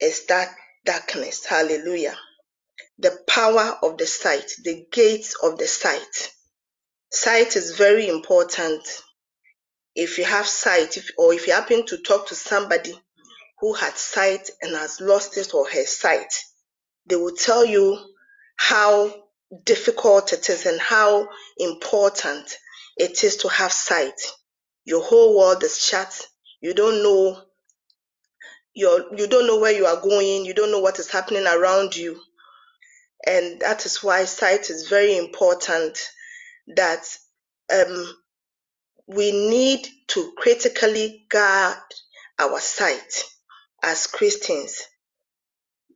is 0.00 0.26
that 0.26 0.54
darkness? 0.84 1.44
Hallelujah. 1.46 2.16
The 2.98 3.18
power 3.28 3.78
of 3.82 3.98
the 3.98 4.06
sight, 4.06 4.50
the 4.64 4.86
gates 4.92 5.34
of 5.42 5.58
the 5.58 5.66
sight. 5.66 6.32
Sight 7.12 7.56
is 7.56 7.76
very 7.76 8.08
important. 8.08 8.82
If 9.94 10.18
you 10.18 10.24
have 10.24 10.46
sight, 10.46 10.96
if, 10.96 11.10
or 11.18 11.34
if 11.34 11.46
you 11.46 11.54
happen 11.54 11.86
to 11.86 11.98
talk 11.98 12.28
to 12.28 12.34
somebody 12.36 12.94
who 13.60 13.74
had 13.74 13.96
sight 13.96 14.50
and 14.62 14.76
has 14.76 15.00
lost 15.00 15.36
it 15.38 15.54
or 15.54 15.68
her 15.68 15.84
sight, 15.86 16.32
they 17.06 17.16
will 17.16 17.34
tell 17.36 17.64
you 17.64 17.98
how 18.56 19.12
difficult 19.64 20.32
it 20.32 20.48
is 20.50 20.66
and 20.66 20.80
how 20.80 21.28
important 21.58 22.56
it 22.96 23.24
is 23.24 23.38
to 23.38 23.48
have 23.48 23.72
sight. 23.72 24.20
Your 24.84 25.02
whole 25.02 25.38
world 25.38 25.62
is 25.64 25.78
shut. 25.84 26.26
You 26.60 26.74
don't 26.74 27.02
know 27.02 27.42
your 28.74 29.14
you 29.16 29.26
don't 29.28 29.46
know 29.46 29.60
where 29.60 29.72
you 29.72 29.86
are 29.86 30.00
going, 30.00 30.44
you 30.46 30.54
don't 30.54 30.72
know 30.72 30.80
what 30.80 30.98
is 30.98 31.10
happening 31.10 31.46
around 31.46 31.96
you. 31.96 32.20
And 33.26 33.60
that 33.60 33.86
is 33.86 34.02
why 34.02 34.24
sight 34.26 34.70
is 34.70 34.88
very 34.88 35.16
important 35.16 35.98
that 36.76 37.04
um, 37.74 38.14
we 39.08 39.32
need 39.32 39.86
to 40.08 40.32
critically 40.36 41.26
guard 41.30 41.78
our 42.40 42.60
sight 42.60 43.24
as 43.82 44.06
Christians 44.08 44.82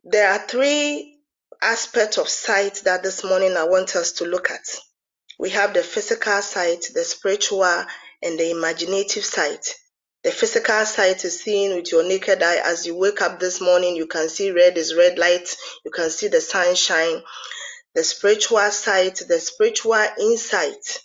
There 0.04 0.30
are 0.32 0.40
three 0.48 1.17
aspects 1.62 2.18
of 2.18 2.28
sight 2.28 2.82
that 2.84 3.02
this 3.02 3.24
morning 3.24 3.56
I 3.56 3.64
want 3.64 3.96
us 3.96 4.12
to 4.12 4.24
look 4.24 4.50
at. 4.50 4.66
We 5.38 5.50
have 5.50 5.74
the 5.74 5.82
physical 5.82 6.42
sight, 6.42 6.86
the 6.94 7.04
spiritual, 7.04 7.64
and 8.22 8.38
the 8.38 8.50
imaginative 8.50 9.24
sight. 9.24 9.74
The 10.24 10.30
physical 10.32 10.84
sight 10.84 11.24
is 11.24 11.40
seen 11.40 11.76
with 11.76 11.92
your 11.92 12.04
naked 12.04 12.42
eye. 12.42 12.60
As 12.64 12.86
you 12.86 12.96
wake 12.96 13.22
up 13.22 13.40
this 13.40 13.60
morning, 13.60 13.96
you 13.96 14.06
can 14.06 14.28
see 14.28 14.50
red 14.50 14.78
is 14.78 14.94
red 14.94 15.18
light. 15.18 15.56
You 15.84 15.90
can 15.90 16.10
see 16.10 16.28
the 16.28 16.40
sunshine. 16.40 17.22
The 17.94 18.04
spiritual 18.04 18.70
sight, 18.70 19.22
the 19.28 19.40
spiritual 19.40 20.06
insight 20.20 20.98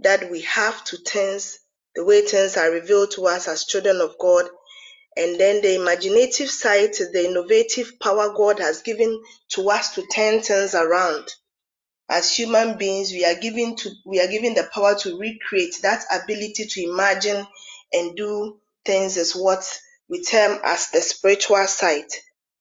that 0.00 0.30
we 0.30 0.42
have 0.42 0.84
to 0.84 0.98
things, 0.98 1.58
the 1.94 2.04
way 2.04 2.22
things 2.22 2.56
are 2.56 2.70
revealed 2.70 3.12
to 3.12 3.26
us 3.26 3.48
as 3.48 3.64
children 3.64 4.00
of 4.00 4.18
God 4.18 4.46
and 5.16 5.38
then 5.38 5.62
the 5.62 5.76
imaginative 5.76 6.50
side 6.50 6.92
the 6.94 7.26
innovative 7.26 7.98
power 8.00 8.32
God 8.36 8.58
has 8.60 8.82
given 8.82 9.22
to 9.50 9.70
us 9.70 9.94
to 9.94 10.06
turn 10.14 10.40
things 10.42 10.74
around. 10.74 11.28
As 12.08 12.36
human 12.36 12.78
beings, 12.78 13.12
we 13.12 13.24
are 13.24 13.34
given 13.36 13.76
to 13.76 13.90
we 14.06 14.20
are 14.20 14.28
given 14.28 14.54
the 14.54 14.68
power 14.74 14.94
to 15.00 15.18
recreate 15.18 15.76
that 15.82 16.04
ability 16.12 16.66
to 16.66 16.84
imagine 16.84 17.46
and 17.92 18.16
do 18.16 18.60
things 18.84 19.16
is 19.16 19.34
what 19.34 19.64
we 20.08 20.22
term 20.22 20.60
as 20.64 20.90
the 20.90 21.00
spiritual 21.00 21.66
side. 21.66 22.10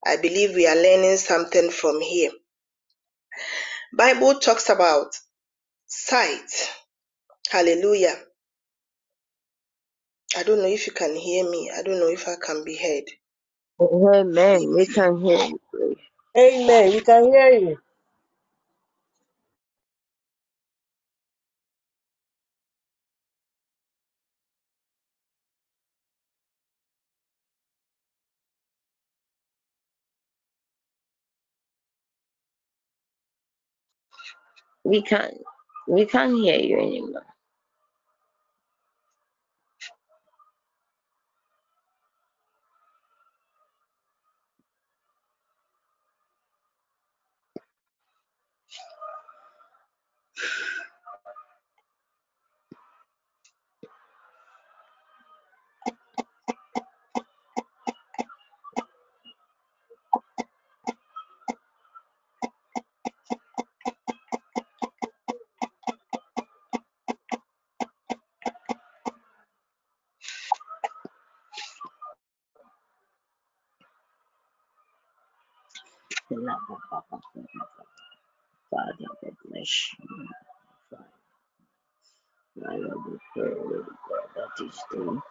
I 0.05 0.17
believe 0.17 0.55
we 0.55 0.67
are 0.67 0.75
learning 0.75 1.17
something 1.17 1.71
from 1.71 2.01
here. 2.01 2.31
Bible 3.93 4.39
talks 4.39 4.69
about 4.69 5.15
sight. 5.87 6.71
Hallelujah. 7.49 8.15
I 10.37 10.43
don't 10.43 10.59
know 10.59 10.67
if 10.67 10.87
you 10.87 10.93
can 10.93 11.15
hear 11.15 11.49
me. 11.49 11.71
I 11.77 11.83
don't 11.83 11.99
know 11.99 12.09
if 12.09 12.27
I 12.27 12.35
can 12.43 12.63
be 12.65 12.77
heard. 12.77 13.05
Amen. 13.81 14.75
We 14.75 14.87
can 14.87 15.17
hear 15.21 15.37
you. 15.39 15.59
please. 15.71 15.97
Amen. 16.37 16.91
We 16.93 17.01
can 17.01 17.25
hear 17.25 17.49
you. 17.53 17.79
We 34.83 35.01
can't. 35.03 35.35
We 35.87 36.05
can't 36.05 36.35
hear 36.35 36.59
you 36.59 36.77
anymore. 36.79 37.23
Pray, 83.33 83.53
Lord 83.55 83.85
God, 84.09 84.27
that 84.35 84.65
is 84.65 84.79
the 84.91 85.21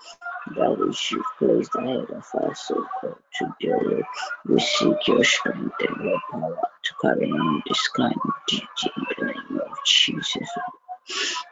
that 0.57 0.79
which 0.79 1.11
you've 1.13 1.25
placed 1.39 1.75
ahead 1.77 2.11
of 2.11 2.25
us, 2.43 2.71
O 2.75 2.87
God, 3.03 3.17
today. 3.39 4.03
We 4.47 4.59
seek 4.61 5.07
your 5.09 5.23
strength 5.25 5.75
and 5.81 6.05
your 6.05 6.21
power 6.33 6.57
to 6.85 6.95
carry 7.03 7.31
on 7.31 7.63
this 7.69 7.89
kind 7.89 8.15
of 8.15 8.31
duty 8.49 8.67
in 8.97 9.05
the 9.19 9.25
name 9.27 9.61
of 9.61 9.79
Jesus. 9.87 10.49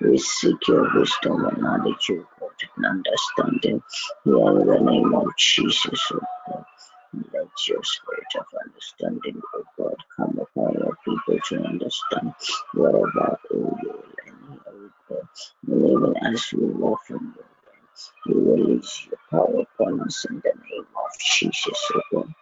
We 0.00 0.18
seek 0.18 0.56
your 0.68 0.88
wisdom 0.98 1.44
and 1.46 1.58
knowledge, 1.62 2.10
O 2.12 2.26
God, 2.40 2.50
and 2.76 2.86
understanding 2.86 3.82
here 4.24 4.60
in 4.60 4.66
the 4.66 4.80
name 4.80 5.14
of 5.14 5.26
Jesus, 5.38 6.12
O 6.12 6.20
God. 6.48 6.64
Let 7.32 7.48
your 7.68 7.82
spirit 7.84 8.32
of 8.38 8.46
understanding, 8.66 9.40
O 9.54 9.62
God, 9.76 9.76
come 9.76 9.78
upon 9.78 9.79
people 11.48 11.62
to 11.62 11.68
understand 11.68 12.34
whatever 12.74 13.38
O 13.52 13.56
you 13.56 13.58
will 13.58 14.90
here. 15.08 15.28
And 15.68 15.84
even 15.90 16.14
as 16.22 16.52
you 16.52 16.66
walk 16.78 17.00
in 17.10 17.34
your 17.36 17.44
you 18.26 18.54
release 18.54 19.06
your 19.06 19.18
power 19.30 19.62
upon 19.62 20.00
us 20.02 20.24
in 20.30 20.36
the 20.36 20.52
name 20.70 20.86
of 20.96 21.10
Jesus, 21.20 21.90
O 21.94 22.00
God. 22.12 22.34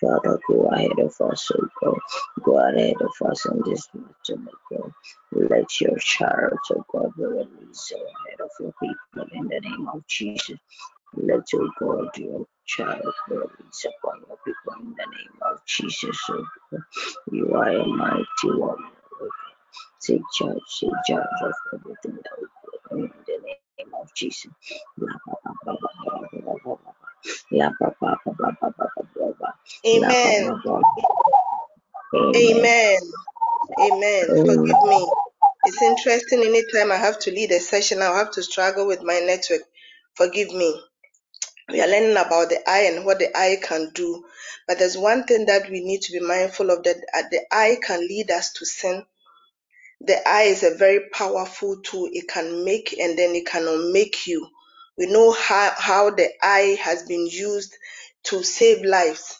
Father, 0.00 0.40
go 0.48 0.66
ahead 0.72 0.98
of 0.98 1.14
us, 1.30 1.50
O 1.54 1.68
God. 1.82 1.98
Go 2.42 2.58
ahead 2.58 2.96
of 3.00 3.28
us 3.30 3.46
in 3.46 3.62
this 3.64 3.88
matter, 3.94 4.42
O 4.72 4.76
God. 4.76 4.92
Let 5.32 5.80
your 5.80 5.96
chariots, 5.98 6.70
O 6.72 6.84
God, 6.92 7.12
be 7.16 7.24
released 7.24 7.92
ahead 7.92 8.40
of 8.40 8.50
your 8.60 8.72
people 8.82 9.28
in 9.32 9.48
the 9.48 9.60
name 9.60 9.88
of 9.92 10.06
Jesus. 10.08 10.58
Let 11.14 11.52
your 11.52 11.68
God, 11.78 12.16
your 12.18 12.46
child, 12.66 13.14
be 13.28 13.36
released 13.36 13.86
upon 13.86 14.22
people 14.44 14.74
in 14.82 14.90
the 14.90 15.06
name 15.06 15.38
of 15.42 15.58
Jesus. 15.66 16.18
You 17.32 17.54
are 17.54 17.68
a 17.70 17.86
mighty 17.86 18.24
one. 18.58 18.84
Take 20.02 20.22
charge, 20.34 20.58
take 20.80 20.90
charge 21.08 21.26
of 21.42 21.52
everything 21.74 22.18
that 22.22 22.38
we 22.40 22.46
do. 22.90 23.04
in 23.04 23.12
the 23.26 23.38
name 23.44 23.94
of 24.00 24.14
Jesus. 24.14 24.52
Amen. 29.86 30.50
Amen. 32.36 33.00
Amen. 33.80 34.36
Forgive 34.46 34.82
me. 34.82 35.12
It's 35.64 35.82
interesting. 35.82 36.40
Anytime 36.42 36.92
I 36.92 36.96
have 36.96 37.18
to 37.20 37.32
lead 37.32 37.52
a 37.52 37.60
session, 37.60 38.02
I'll 38.02 38.16
have 38.16 38.32
to 38.32 38.42
struggle 38.44 38.86
with 38.86 39.02
my 39.02 39.20
network. 39.20 39.62
Forgive 40.16 40.52
me. 40.52 40.80
We 41.70 41.80
are 41.82 41.88
learning 41.88 42.12
about 42.16 42.50
the 42.50 42.60
eye 42.70 42.90
and 42.94 43.06
what 43.06 43.18
the 43.18 43.36
eye 43.36 43.56
can 43.62 43.90
do 43.94 44.24
but 44.68 44.78
there's 44.78 44.98
one 44.98 45.24
thing 45.24 45.46
that 45.46 45.70
we 45.70 45.80
need 45.84 46.02
to 46.02 46.12
be 46.12 46.20
mindful 46.20 46.70
of 46.70 46.84
that 46.84 46.96
uh, 47.14 47.22
the 47.30 47.42
eye 47.52 47.78
can 47.82 48.00
lead 48.00 48.30
us 48.30 48.52
to 48.54 48.66
sin. 48.66 49.04
The 50.02 50.28
eye 50.28 50.44
is 50.44 50.62
a 50.64 50.76
very 50.76 51.08
powerful 51.10 51.80
tool. 51.82 52.08
It 52.12 52.28
can 52.28 52.64
make 52.64 52.94
and 52.98 53.18
then 53.18 53.34
it 53.36 53.46
can 53.46 53.68
unmake 53.68 54.26
you. 54.26 54.48
We 54.98 55.06
know 55.06 55.32
how, 55.32 55.72
how 55.76 56.10
the 56.10 56.30
eye 56.42 56.78
has 56.82 57.04
been 57.04 57.26
used 57.26 57.76
to 58.24 58.42
save 58.44 58.84
lives 58.84 59.38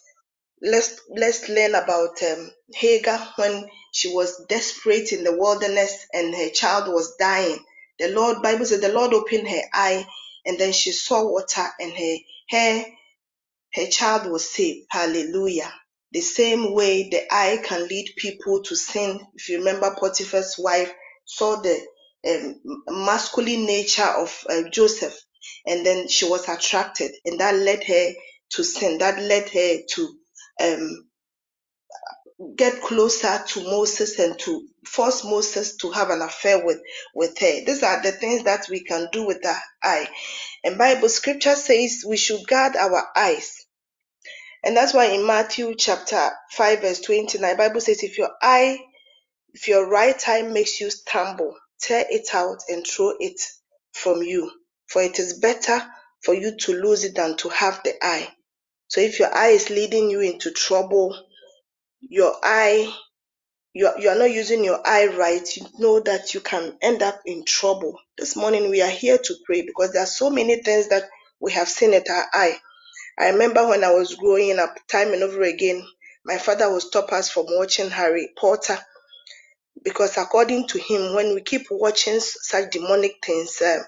let's 0.63 1.01
let's 1.11 1.49
learn 1.49 1.75
about 1.75 2.23
um, 2.23 2.51
Hagar 2.75 3.21
when 3.37 3.67
she 3.93 4.13
was 4.15 4.45
desperate 4.49 5.13
in 5.13 5.25
the 5.25 5.37
wilderness 5.37 6.07
and 6.13 6.35
her 6.35 6.51
child 6.51 6.89
was 6.93 7.17
dying. 7.19 7.59
The 8.01 8.11
Lord 8.11 8.43
Bible 8.43 8.67
says 8.67 8.81
the 8.81 8.93
Lord 8.93 9.15
opened 9.15 9.49
her 9.49 9.63
eye 9.73 10.07
and 10.47 10.59
then 10.59 10.73
she 10.73 10.93
saw 10.93 11.25
water 11.25 11.67
and 11.81 11.93
her 11.93 12.17
her 12.51 12.85
her 13.75 13.87
child 13.87 14.31
was 14.31 14.51
saved. 14.51 14.87
Hallelujah. 14.91 15.73
The 16.13 16.21
same 16.23 16.75
way 16.75 17.09
the 17.11 17.23
eye 17.33 17.61
can 17.65 17.89
lead 17.89 18.13
people 18.19 18.63
to 18.65 18.77
sin. 18.77 19.21
If 19.35 19.49
you 19.51 19.59
remember 19.59 19.97
Potiphar's 19.99 20.57
wife 20.59 20.93
saw 21.27 21.57
the 21.63 21.79
um, 22.29 22.61
masculine 22.89 23.67
nature 23.67 24.05
of 24.05 24.37
uh, 24.51 24.69
Joseph 24.73 25.17
and 25.67 25.87
then 25.87 26.09
she 26.09 26.29
was 26.29 26.49
attracted 26.49 27.13
and 27.27 27.41
that 27.41 27.57
led 27.57 27.85
her 27.85 28.13
to 28.53 28.65
sin. 28.65 28.99
That 28.99 29.21
led 29.21 29.49
her 29.51 29.77
to 29.95 30.09
um, 30.63 31.09
get 32.57 32.83
closer 32.83 33.41
to 33.49 33.65
Moses 33.65 34.19
and 34.19 34.39
to 34.41 34.67
force 34.87 35.25
Moses 35.25 35.77
to 35.79 35.91
have 35.93 36.11
an 36.11 36.23
affair 36.23 36.65
with, 36.65 36.81
with 37.15 37.39
her. 37.39 37.65
These 37.67 37.83
are 37.83 38.03
the 38.03 38.13
things 38.13 38.45
that 38.45 38.67
we 38.71 38.85
can 38.85 39.09
do 39.13 39.27
with 39.27 39.45
our 39.47 39.61
eye. 39.83 40.09
And 40.65 40.79
Bible 40.79 41.09
scripture 41.11 41.57
says 41.57 42.05
we 42.09 42.17
should 42.17 42.47
guard 42.47 42.77
our 42.77 43.05
eyes. 43.17 43.64
And 44.65 44.77
that's 44.77 44.95
why 44.95 45.07
in 45.07 45.27
Matthew 45.27 45.75
chapter 45.77 46.31
5 46.53 46.81
verse 46.81 47.01
29, 47.01 47.57
Bible 47.57 47.81
says 47.81 48.03
if 48.03 48.19
your 48.19 48.31
eye, 48.43 48.79
if 49.53 49.69
your 49.69 49.89
right 49.89 50.21
eye 50.29 50.43
makes 50.43 50.81
you 50.81 50.91
stumble, 50.91 51.55
tear 51.81 52.05
it 52.09 52.35
out 52.35 52.63
and 52.69 52.87
throw 52.87 53.15
it 53.21 53.41
from 53.93 54.23
you. 54.23 54.51
For 54.89 55.03
it 55.03 55.19
is 55.19 55.39
better 55.41 55.83
for 56.23 56.35
you 56.35 56.57
to 56.57 56.73
lose 56.73 57.05
it 57.05 57.15
than 57.15 57.37
to 57.39 57.49
have 57.51 57.83
the 57.85 57.95
eye. 58.03 58.29
So 58.89 59.01
if 59.01 59.19
your 59.19 59.35
eye 59.35 59.49
is 59.51 59.71
leading 59.71 60.11
you 60.11 60.21
into 60.21 60.51
trouble, 60.53 61.17
your 62.01 62.35
eye 62.43 62.93
you 63.75 63.89
are, 63.89 64.01
you 64.01 64.09
are 64.09 64.19
not 64.19 64.31
using 64.33 64.65
your 64.65 64.81
eye 64.87 65.07
right, 65.17 65.57
you 65.57 65.67
know 65.79 66.01
that 66.01 66.35
you 66.35 66.41
can 66.41 66.77
end 66.81 67.03
up 67.03 67.21
in 67.27 67.45
trouble. 67.45 67.99
This 68.17 68.37
morning 68.37 68.71
we 68.71 68.83
are 68.83 68.91
here 68.91 69.19
to 69.19 69.35
pray 69.45 69.63
because 69.63 69.93
there 69.93 70.03
are 70.03 70.07
so 70.07 70.31
many 70.31 70.63
things 70.63 70.89
that 70.89 71.05
we 71.41 71.53
have 71.53 71.69
seen 71.69 71.93
at 71.95 72.09
our 72.09 72.25
eye. 72.33 72.57
I 73.19 73.31
remember 73.31 73.69
when 73.69 73.85
I 73.85 73.93
was 73.93 74.15
growing 74.17 74.59
up, 74.59 74.77
time 74.91 75.13
and 75.13 75.23
over 75.23 75.43
again, 75.43 75.87
my 76.27 76.39
father 76.39 76.73
would 76.73 76.83
stop 76.83 77.13
us 77.13 77.31
from 77.31 77.47
watching 77.49 77.91
Harry 77.91 78.31
Potter 78.37 78.79
because 79.85 80.17
according 80.19 80.69
to 80.69 80.79
him, 80.79 81.15
when 81.15 81.35
we 81.35 81.43
keep 81.43 81.67
watching 81.71 82.21
such 82.21 82.73
demonic 82.73 83.17
things, 83.25 83.61
uh, 83.63 83.81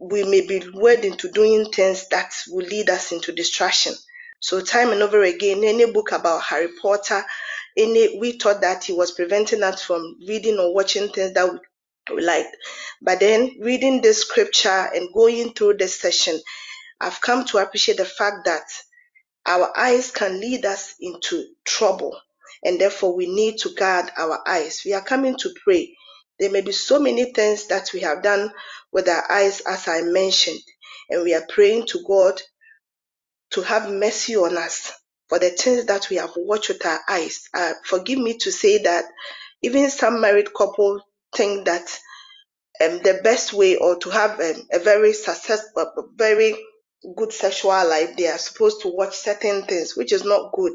we 0.00 0.24
may 0.24 0.46
be 0.46 0.60
led 0.60 1.04
into 1.04 1.30
doing 1.30 1.70
things 1.72 2.08
that 2.10 2.34
will 2.48 2.66
lead 2.66 2.90
us 2.90 3.12
into 3.12 3.32
distraction. 3.32 3.94
So 4.40 4.60
time 4.60 4.90
and 4.90 5.02
over 5.02 5.22
again, 5.22 5.64
any 5.64 5.90
book 5.92 6.12
about 6.12 6.42
Harry 6.44 6.68
Potter, 6.82 7.24
any 7.76 8.18
we 8.20 8.32
thought 8.38 8.60
that 8.62 8.84
he 8.84 8.92
was 8.92 9.12
preventing 9.12 9.62
us 9.62 9.82
from 9.82 10.16
reading 10.28 10.58
or 10.58 10.74
watching 10.74 11.08
things 11.10 11.34
that 11.34 11.50
we, 11.52 12.16
we 12.16 12.22
liked. 12.22 12.56
But 13.02 13.20
then 13.20 13.56
reading 13.60 14.02
this 14.02 14.22
scripture 14.22 14.68
and 14.94 15.12
going 15.14 15.54
through 15.54 15.78
this 15.78 16.00
session, 16.00 16.40
I've 17.02 17.20
come 17.22 17.46
to 17.46 17.58
appreciate 17.58 17.98
the 17.98 18.06
fact 18.06 18.46
that 18.46 18.64
our 19.46 19.76
eyes 19.78 20.10
can 20.12 20.40
lead 20.40 20.66
us 20.66 20.94
into 21.00 21.44
trouble, 21.64 22.18
and 22.64 22.80
therefore 22.80 23.16
we 23.16 23.26
need 23.26 23.58
to 23.60 23.74
guard 23.74 24.06
our 24.18 24.40
eyes. 24.48 24.82
We 24.86 24.94
are 24.94 25.02
coming 25.04 25.36
to 25.38 25.54
pray. 25.64 25.96
There 26.38 26.50
may 26.50 26.62
be 26.62 26.72
so 26.72 27.00
many 27.00 27.32
things 27.32 27.68
that 27.68 27.90
we 27.94 28.00
have 28.00 28.22
done 28.22 28.52
with 28.92 29.08
our 29.08 29.30
eyes, 29.30 29.60
as 29.62 29.88
I 29.88 30.02
mentioned, 30.02 30.60
and 31.10 31.24
we 31.24 31.34
are 31.34 31.46
praying 31.48 31.86
to 31.88 32.04
God 32.06 32.40
to 33.52 33.62
have 33.62 33.90
mercy 33.90 34.36
on 34.36 34.56
us 34.58 34.92
for 35.28 35.38
the 35.38 35.50
things 35.50 35.86
that 35.86 36.08
we 36.10 36.16
have 36.16 36.32
watched 36.36 36.70
with 36.70 36.86
our 36.86 37.00
eyes. 37.08 37.48
Uh, 37.54 37.72
forgive 37.84 38.18
me 38.18 38.38
to 38.38 38.52
say 38.52 38.78
that 38.82 39.04
even 39.62 39.90
some 39.90 40.20
married 40.20 40.54
couple 40.54 41.00
think 41.34 41.66
that 41.66 41.98
um, 42.84 43.00
the 43.02 43.20
best 43.24 43.52
way 43.52 43.76
or 43.76 43.98
to 43.98 44.10
have 44.10 44.40
um, 44.40 44.62
a 44.72 44.78
very 44.80 45.12
successful, 45.12 46.10
very 46.16 46.56
good 47.16 47.32
sexual 47.32 47.70
life, 47.88 48.16
they 48.16 48.28
are 48.28 48.38
supposed 48.38 48.82
to 48.82 48.88
watch 48.88 49.16
certain 49.16 49.62
things, 49.64 49.96
which 49.96 50.12
is 50.12 50.24
not 50.24 50.52
good. 50.52 50.74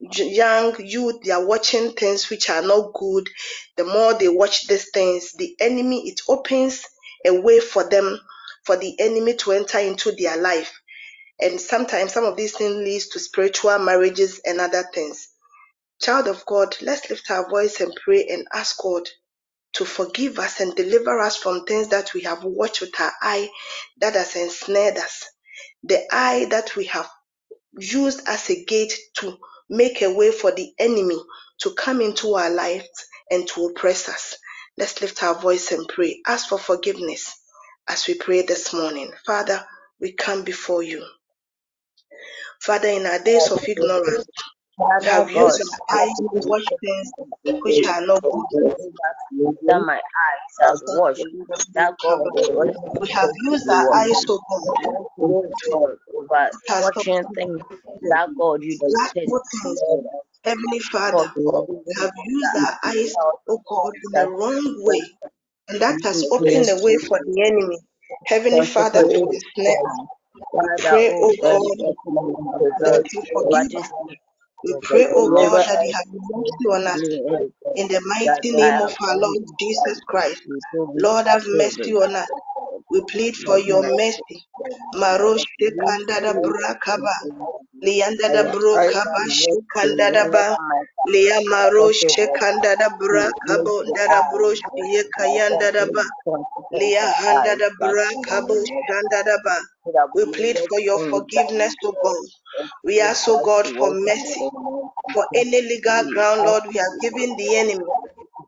Young 0.00 0.74
youth, 0.84 1.16
they 1.24 1.32
are 1.32 1.46
watching 1.46 1.92
things 1.92 2.30
which 2.30 2.50
are 2.50 2.62
not 2.62 2.92
good. 2.94 3.28
The 3.76 3.84
more 3.84 4.14
they 4.14 4.28
watch 4.28 4.66
these 4.68 4.90
things, 4.90 5.32
the 5.34 5.56
enemy, 5.60 6.08
it 6.08 6.20
opens 6.28 6.84
a 7.26 7.32
way 7.40 7.60
for 7.60 7.88
them, 7.88 8.18
for 8.66 8.76
the 8.76 8.94
enemy 9.00 9.34
to 9.36 9.52
enter 9.52 9.78
into 9.78 10.12
their 10.12 10.36
life. 10.38 10.72
And 11.40 11.60
sometimes 11.60 12.12
some 12.12 12.24
of 12.24 12.36
these 12.36 12.56
things 12.56 12.76
leads 12.76 13.08
to 13.10 13.20
spiritual 13.20 13.78
marriages 13.78 14.40
and 14.46 14.60
other 14.60 14.84
things. 14.94 15.28
Child 16.02 16.28
of 16.28 16.46
God, 16.46 16.76
let's 16.82 17.10
lift 17.10 17.30
our 17.30 17.48
voice 17.50 17.80
and 17.80 17.92
pray 18.04 18.26
and 18.30 18.46
ask 18.52 18.78
God 18.82 19.08
to 19.74 19.84
forgive 19.86 20.38
us 20.38 20.60
and 20.60 20.74
deliver 20.76 21.20
us 21.20 21.36
from 21.36 21.64
things 21.64 21.88
that 21.88 22.14
we 22.14 22.22
have 22.22 22.44
watched 22.44 22.82
with 22.82 22.98
our 23.00 23.12
eye 23.22 23.50
that 24.00 24.14
has 24.14 24.36
ensnared 24.36 24.98
us. 24.98 25.24
The 25.84 26.02
eye 26.12 26.46
that 26.50 26.76
we 26.76 26.86
have 26.86 27.08
used 27.78 28.22
as 28.28 28.50
a 28.50 28.64
gate 28.64 28.94
to 29.18 29.38
make 29.70 30.02
a 30.02 30.12
way 30.14 30.32
for 30.32 30.52
the 30.52 30.72
enemy 30.78 31.18
to 31.62 31.74
come 31.74 32.00
into 32.02 32.34
our 32.34 32.50
lives 32.50 32.88
and 33.30 33.48
to 33.48 33.66
oppress 33.66 34.08
us. 34.08 34.36
Let's 34.78 35.00
lift 35.00 35.22
our 35.22 35.34
voice 35.40 35.72
and 35.72 35.88
pray. 35.88 36.20
Ask 36.26 36.48
for 36.48 36.58
forgiveness 36.58 37.34
as 37.88 38.06
we 38.08 38.14
pray 38.14 38.42
this 38.42 38.74
morning. 38.74 39.12
Father, 39.26 39.64
we 40.00 40.12
come 40.12 40.44
before 40.44 40.82
you. 40.82 41.04
Father, 42.62 42.88
in 42.88 43.06
our 43.06 43.20
days 43.22 43.50
of 43.50 43.68
ignorance, 43.68 44.24
Father 44.78 45.22
used 45.30 45.60
our 45.60 46.00
eyes 46.02 46.14
to 46.32 46.40
watch 46.48 46.66
things 46.82 47.12
which 47.62 47.82
are 47.86 48.06
not 48.06 48.22
good. 48.22 48.74
that 49.68 49.80
my 49.80 49.96
eyes 49.96 50.54
have 50.62 50.78
watched, 50.86 51.26
oh 51.40 51.46
that 51.74 51.94
God, 52.02 52.22
We 53.00 53.08
have 53.10 53.30
used 53.34 53.68
our 53.70 53.88
eyes, 53.94 54.24
oh 54.28 54.40
to 54.48 54.58
God, 55.72 55.96
over 56.14 56.50
put 56.66 56.78
us 56.80 56.90
up 56.96 57.06
watching 57.14 57.24
things 57.36 57.62
that 58.10 58.30
God 58.38 58.62
you 58.62 58.78
things. 59.14 59.82
Heavenly 60.44 60.80
Father, 60.80 61.28
we 61.86 61.94
have 62.00 62.12
used 62.24 62.56
our 62.56 62.78
eyes, 62.84 63.14
oh 63.48 63.60
God, 63.68 63.92
in 64.04 64.12
the 64.14 64.28
wrong 64.30 64.76
way, 64.84 65.02
and 65.68 65.80
that 65.80 65.98
has 66.04 66.24
opened 66.30 66.68
the 66.68 66.78
way 66.82 66.98
for 66.98 67.18
the 67.24 67.42
enemy. 67.46 67.78
Heavenly 68.26 68.66
Father, 68.66 69.04
to 69.04 69.20
this 69.30 69.44
ensnare 69.58 69.76
us. 69.86 69.98
time. 69.98 70.08
We 70.60 70.68
Father, 70.82 70.88
pray, 70.88 71.14
oh 71.20 71.22
oh 71.22 71.34
God, 71.42 71.62
God, 71.62 71.78
let 71.78 71.88
me 71.88 71.96
oh 72.60 72.72
that 72.80 73.02
you 73.12 73.22
forgive 73.32 73.74
us. 73.76 73.90
We 74.64 74.74
pray, 74.82 75.06
O 75.06 75.12
oh 75.16 75.30
God, 75.36 75.64
that 75.68 75.78
you 75.82 75.92
have 75.94 76.06
mercy 76.12 76.66
on 76.72 76.88
us. 76.88 77.02
oh 77.30 77.50
In 77.76 77.88
the 77.88 78.00
mighty 78.06 78.56
name 78.56 78.80
of 78.80 78.92
our 79.08 79.16
Lord 79.18 79.38
Jesus 79.60 80.00
Christ. 80.08 80.42
we 80.48 80.60
do 80.72 80.92
this 80.94 81.02
Lord, 81.04 81.26
have 81.26 81.42
mercy 81.46 81.92
on 81.94 82.16
us. 82.16 82.28
We 82.90 83.02
plead 83.10 83.36
for 83.36 83.58
your 83.58 83.82
mercy. 83.84 84.46
Marosh 84.94 85.44
use 85.58 85.74
kanda 85.84 86.20
da 86.22 86.34
you 86.34 86.44
brakaba. 86.44 87.16
and 87.24 87.50
Lianda 87.84 88.32
da 88.32 88.44
our 88.44 88.56
eyes 88.78 88.96
brokaba 88.96 89.22
to 89.22 89.22
make 89.24 89.64
shikanda 89.76 90.12
da 90.12 90.24
whenever 90.24 90.32
ba. 90.32 90.58
Lia 91.06 91.40
Father 91.60 91.90
marosh 91.90 92.04
da 92.78 92.88
brakabo 92.98 93.84
the 93.84 93.94
da 93.94 94.08
da 94.08 94.22
eye, 94.22 94.32
brosh 94.32 94.60
ye 94.76 95.02
kayanda 95.18 95.72
da 95.72 95.86
ba. 95.94 96.04
Lia 96.72 97.06
of 97.06 97.56
da 97.58 97.70
brakabo 97.82 98.56
shanda 98.88 99.24
da 99.24 99.38
ba. 99.44 99.56
We 100.14 100.26
plead 100.32 100.58
for 100.68 100.80
your 100.80 101.00
forgiveness, 101.10 101.74
O 101.84 101.92
God. 102.02 102.26
We 102.84 103.00
ask, 103.00 103.28
O 103.28 103.38
God, 103.40 103.66
for 103.78 103.90
work 103.90 103.98
in 104.06 104.22
the 104.22 104.34
mercy. 104.34 104.52
For 105.12 105.26
any 105.34 105.62
legal 105.62 106.04
ground, 106.12 106.44
Lord, 106.44 106.64
we 106.68 106.76
have 106.78 107.00
given 107.00 107.36
the 107.36 107.56
enemy 107.56 107.80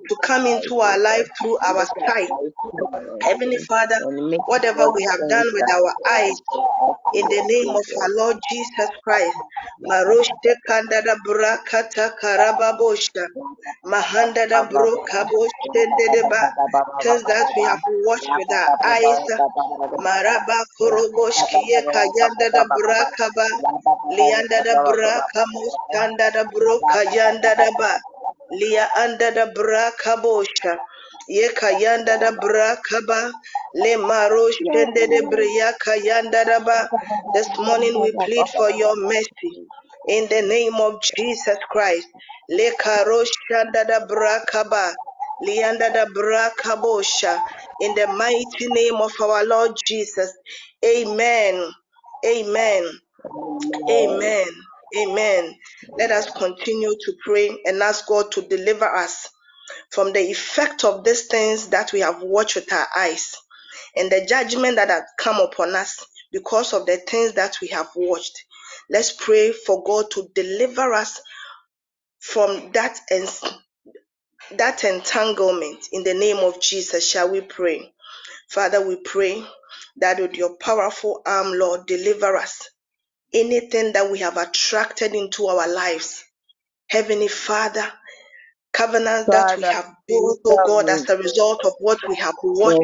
to 0.09 0.17
come 0.25 0.47
into 0.47 0.81
our 0.81 0.99
life 0.99 1.29
through 1.41 1.59
our 1.67 1.87
sight. 2.09 2.31
Heavenly 3.23 3.59
Father, 3.69 4.01
whatever 4.47 4.91
we 4.91 5.05
have 5.05 5.21
done 5.29 5.51
with 5.53 5.67
our 5.71 5.95
eyes, 6.11 6.37
in 7.13 7.29
the 7.29 7.43
name 7.43 7.77
of 7.77 7.87
our 8.03 8.11
Lord 8.17 8.39
Jesus 8.49 8.91
Christ. 9.05 9.37
Maroshte 9.89 10.55
kandada 10.69 11.17
brakata 11.27 12.13
karababosha. 12.21 13.27
Mahandada 13.87 14.69
brokaboshtendedeba. 14.71 16.51
Things 17.03 17.25
that 17.27 17.49
we 17.57 17.65
have 17.65 17.81
watched 17.87 18.31
with 18.37 18.53
our 18.53 18.71
eyes. 18.85 19.25
Maraba 19.99 20.65
koroboshkiye 20.81 21.81
kayandada 21.93 22.65
brakaba. 22.75 23.47
Liandada 24.13 24.77
brakamusandada 24.87 26.45
brokayandada 26.53 27.71
ba. 27.79 28.01
Lia 28.53 28.89
anda 28.97 29.33
da 29.33 29.47
brakabosha. 29.47 30.79
Ye 31.29 31.49
kayanda 31.51 32.19
da 32.21 32.33
brakaba. 32.33 33.33
Le 33.75 33.97
maro 33.99 34.51
shende 34.51 35.09
de 35.11 35.23
bria 35.31 35.75
kayanda 35.81 36.45
da 36.47 36.61
ba. 36.61 36.91
This 37.35 37.49
morning 37.59 38.01
we 38.01 38.13
plead 38.25 38.49
for 38.57 38.71
your 38.71 38.97
mercy. 38.97 39.67
In 40.09 40.29
the 40.29 40.43
name 40.43 40.77
of 40.77 41.03
Jesus 41.03 41.59
Christ. 41.71 42.09
Le 42.51 42.73
karo 42.79 43.25
shanda 43.25 43.87
da 43.87 44.07
brakaba. 44.07 44.95
Lianda 45.47 45.93
da 45.93 46.07
brakabosha. 46.07 47.41
In 47.81 47.95
the 47.97 48.07
mighty 48.09 48.69
name 48.69 48.97
of 48.97 49.13
our 49.21 49.45
Lord 49.47 49.73
Jesus. 49.87 50.33
Amen. 50.85 51.71
Amen. 52.27 52.85
Amen. 53.91 54.49
Amen. 54.99 55.55
Let 55.99 56.11
us 56.11 56.31
continue 56.31 56.91
to 56.91 57.15
pray 57.25 57.51
and 57.67 57.83
ask 57.83 58.07
God 58.07 58.33
to 58.33 58.43
deliver 58.43 58.85
us 58.87 59.29
from 59.91 60.13
the 60.13 60.21
effect 60.31 60.85
of 60.85 61.05
these 61.05 61.27
things 61.27 61.69
that 61.69 61.93
we 61.93 62.01
have 62.01 62.23
watched 62.23 62.57
with 62.57 62.73
our 62.73 62.87
eyes 62.97 63.35
and 63.97 64.11
the 64.11 64.27
judgment 64.27 64.77
that 64.77 64.91
has 64.91 65.05
come 65.19 65.41
upon 65.41 65.75
us 65.77 66.05
because 66.33 66.73
of 66.75 66.87
the 66.87 66.97
things 66.99 67.35
that 67.35 67.59
we 67.63 67.69
have 67.69 67.89
watched. 67.97 68.45
Let's 68.91 69.13
pray 69.13 69.53
for 69.53 69.83
God 69.85 70.11
to 70.13 70.29
deliver 70.35 70.93
us 70.95 71.21
from 72.21 72.73
that 72.73 72.99
that 74.53 74.85
entanglement 74.85 75.89
in 75.93 76.05
the 76.05 76.15
name 76.15 76.39
of 76.39 76.61
Jesus. 76.61 77.09
Shall 77.11 77.31
we 77.31 77.43
pray? 77.43 77.93
Father, 78.51 78.87
we 78.87 78.97
pray 78.97 79.45
that 79.99 80.21
with 80.21 80.35
your 80.35 80.57
powerful 80.57 81.23
arm, 81.27 81.53
Lord, 81.55 81.87
deliver 81.87 82.37
us 82.37 82.69
anything 83.37 83.95
that 83.95 84.11
we 84.13 84.21
have 84.21 84.39
attracted 84.39 85.15
into 85.15 85.47
our 85.49 85.69
lives. 85.73 86.25
Heavenly 86.91 87.29
Father, 87.29 87.87
covenants 88.73 89.31
that 89.31 89.53
we 89.57 89.67
have 89.71 89.87
built, 90.09 90.41
oh 90.47 90.63
God, 90.65 90.89
as 90.91 91.09
a 91.09 91.19
result 91.19 91.65
of 91.67 91.75
what 91.81 91.99
we 92.09 92.17
have 92.17 92.35
watched, 92.43 92.81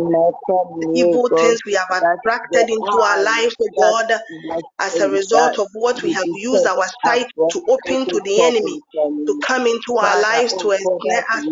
the 0.81 0.89
evil 0.95 1.31
things 1.41 1.61
we 1.67 1.75
have 1.75 1.89
attracted 1.91 2.71
into 2.71 3.01
our 3.03 3.23
life, 3.23 3.55
oh 3.63 3.71
God, 3.77 4.21
as 4.81 5.01
a 5.01 5.09
result 5.11 5.59
of 5.59 5.69
what 5.75 6.03
we 6.03 6.13
have 6.13 6.29
used 6.35 6.67
our 6.67 6.87
sight 7.07 7.27
to 7.53 7.63
open 7.69 8.07
to 8.09 8.21
the 8.21 8.45
enemy, 8.47 8.83
to 9.27 9.35
come 9.47 9.67
into 9.67 9.97
our 9.99 10.21
lives 10.21 10.55
to 10.63 10.73
ensnare 10.73 11.25
us. 11.35 11.45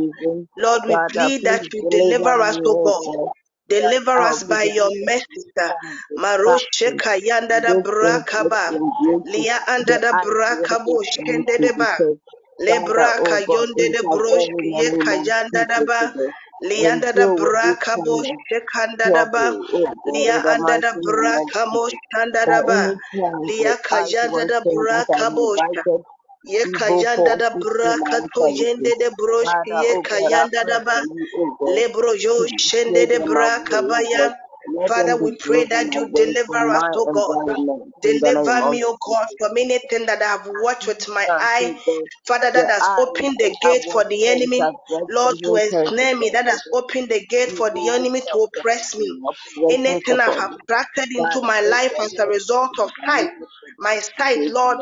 Lord, 0.59 0.83
we 0.87 0.99
plead 1.13 1.45
that 1.47 1.63
you 1.73 1.85
deliver 1.91 2.43
us, 2.43 2.59
oh 2.67 2.81
oh 2.85 2.85
God. 2.85 3.31
Deliver 3.71 4.23
us 4.27 4.45
by 4.45 4.65
your 4.65 4.91
mercy, 5.07 5.27
distraction. 6.11 6.99
kayanda 6.99 7.63
da 7.63 7.75
This 7.77 7.87
thing 8.01 8.25
that 8.41 8.53
brakaba. 8.55 8.75
Lia 9.27 9.61
anda 9.69 9.99
da 10.01 10.15
brakabo 10.15 11.03
shende 11.05 11.61
de 11.63 11.73
ba. 11.79 11.95
detect. 11.99 12.21
Father, 12.69 13.07
Lebra 13.07 13.13
oh 13.19 13.39
de 13.91 14.03
brosh 14.15 14.47
intervene 14.47 14.59
in 14.65 14.79
ye 14.79 14.91
kayanda 15.07 15.69
da 15.69 15.83
ba. 15.83 16.15
Lianda 16.63 17.13
da 17.15 17.29
brakabo 17.29 18.25
kind 18.25 18.29
of 18.29 18.41
shekanda 18.51 19.13
da 19.15 19.27
ba. 19.33 19.57
oh 19.75 19.89
Lia 20.07 20.45
anda 20.55 20.79
da 20.81 20.93
brakamo 20.95 21.89
Jesus. 21.91 22.01
shanda 22.15 22.47
da 22.49 22.63
ba. 22.63 22.83
any 22.83 23.01
time 23.15 23.53
the 23.59 23.67
Lia 23.67 23.77
eyes 23.95 24.17
kayanda 24.19 24.47
da 24.49 24.61
I've 25.15 25.31
brakabo 25.35 25.57
invited 25.57 26.05
Ye 26.45 26.65
kayanda 26.67 27.37
da 27.39 27.51
brakato 27.51 28.49
yende 28.49 28.99
de 28.99 29.11
brosh 29.11 29.53
Father, 29.53 29.65
ye 29.73 29.97
kayanda 30.03 30.67
da 30.67 30.81
ba. 30.85 31.03
Lebro 31.67 32.15
yo 32.15 32.47
shende 32.59 33.07
de 33.09 33.21
brakabaya. 33.21 34.35
Father, 34.89 35.17
we 35.23 35.33
pray 35.39 35.65
that 35.67 35.95
you 35.95 36.09
deliver 36.15 36.69
us, 36.71 36.87
oh 36.97 37.11
God. 37.15 37.37
environment 37.47 37.85
in 38.05 38.21
the 38.21 38.33
name 38.35 38.55
Deliver 38.55 38.63
me, 38.71 38.85
oh 38.85 38.99
God, 39.07 39.27
from 39.39 39.59
anything 39.59 40.07
that 40.07 40.23
I 40.23 40.29
have 40.39 40.47
watched 40.47 40.87
with 40.89 41.09
my 41.09 41.29
eye. 41.39 41.77
Father, 42.27 42.51
that 42.53 42.69
has 42.71 42.91
opened 42.99 43.39
the 43.39 43.57
gate 43.61 43.85
for 43.93 44.05
the 44.05 44.29
enemy, 44.29 44.73
Lord, 45.09 45.37
to 45.45 45.57
ensnare 45.57 46.17
me. 46.17 46.31
That 46.31 46.47
has 46.47 46.63
opened 46.73 47.11
the 47.11 47.27
gate 47.27 47.53
for 47.53 47.71
the 47.71 47.91
enemy 47.91 48.23
to 48.33 48.39
oppress 48.41 48.97
me. 48.97 49.23
Anything 49.71 50.21
I 50.21 50.31
have 50.31 50.53
attracted 50.69 51.11
into 51.13 51.43
my 51.43 51.61
life 51.63 51.95
as 52.01 52.15
a 52.19 52.27
result 52.29 52.73
of 52.81 52.91
sight, 53.07 53.31
my 53.79 54.01
sight, 54.19 54.41
Lord, 54.47 54.79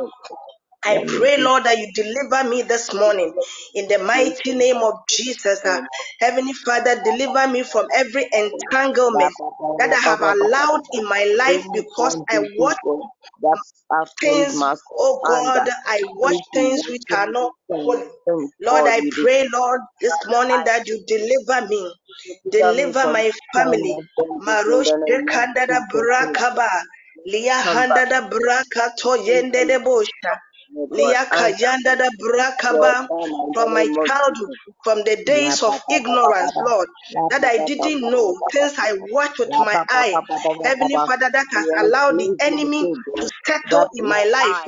I 0.85 1.05
pray, 1.09 1.39
Lord, 1.39 1.65
that 1.65 1.79
you 1.79 1.93
deliver 1.95 2.49
me 2.49 2.63
this 2.63 2.95
morning 2.95 3.35
in 3.75 3.89
the 3.89 3.99
mighty 3.99 4.55
name 4.55 4.79
of 4.79 4.95
Jesus. 5.09 5.65
uh, 5.65 5.81
Heavenly 6.21 6.55
Father, 6.55 7.03
deliver 7.05 7.49
me 7.49 7.65
from 7.65 7.87
every 7.95 8.29
entanglement 8.33 9.35
that 9.79 9.93
I 9.93 9.97
have 9.99 10.23
allowed 10.23 10.83
in 10.93 11.05
my 11.09 11.25
life 11.39 11.67
because 11.73 12.17
I 12.31 12.41
watch 12.59 12.79
God, 12.85 13.03
that 13.43 13.59
have 13.93 14.09
placed 14.21 14.51
things, 14.51 14.65
oh 14.97 15.23
God, 15.27 15.69
I 15.87 16.01
watch 16.17 16.37
things 16.55 16.89
which 16.89 17.05
are 17.13 17.31
not 17.31 17.53
holy. 17.85 18.07
Lord, 18.61 18.87
I 18.89 19.03
pray, 19.13 19.47
Lord, 19.53 19.81
this 20.01 20.17
morning 20.27 20.65
that 20.65 20.87
you 20.89 21.05
deliver 21.07 21.69
me. 21.69 21.95
deliver 22.45 22.75
me 22.75 22.93
Deliver 22.93 23.01
from 23.01 23.13
my 23.13 23.33
family. 23.55 23.97
of 23.99 24.05
bondage 24.17 24.61
in 24.69 24.83
Marosh 24.83 24.85
the 24.85 24.97
name 24.99 25.31
of 25.35 25.45
kandada 25.67 25.81
brakaba. 25.93 26.69
Lia 27.27 27.55
handada 27.55 28.31
braka 28.31 28.91
to 28.99 29.11
yende 29.19 29.67
de 29.67 29.79
bosha. 29.81 30.39
God, 30.91 30.91
Lia 30.91 31.27
answer 31.33 31.67
kayanda 31.67 31.99
da 31.99 32.11
your 32.71 32.91
brakaba. 32.91 33.09
son 33.09 33.31
in 33.45 33.55
the 33.55 33.55
From 33.55 33.75
my 33.75 33.89
childhood, 34.07 34.51
from 34.85 35.05
the 35.05 35.23
days 35.25 35.63
of 35.63 35.75
ignorance. 35.91 36.53
Lord, 36.61 36.89
that 37.31 37.45
I 37.45 37.59
didn't 37.59 38.11
know, 38.11 38.35
things 38.53 38.75
I 38.79 38.95
watched 39.11 39.39
with 39.41 39.59
my 39.59 39.79
eye. 39.91 40.21
Heavenly. 40.65 41.01
Father, 41.07 41.31
that 41.33 41.47
has 41.53 41.67
allowed 41.79 42.19
the 42.19 42.31
enemy 42.41 42.89
to 43.21 43.29
settle 43.47 43.87
in 43.95 44.09
my 44.09 44.25
life, 44.25 44.63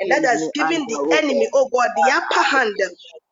and 0.00 0.10
that 0.12 0.24
has 0.24 0.48
given 0.54 0.86
the 0.88 1.00
enemy, 1.12 1.48
oh 1.54 1.68
God, 1.72 1.90
the 1.96 2.10
upper 2.12 2.42
hand 2.42 2.74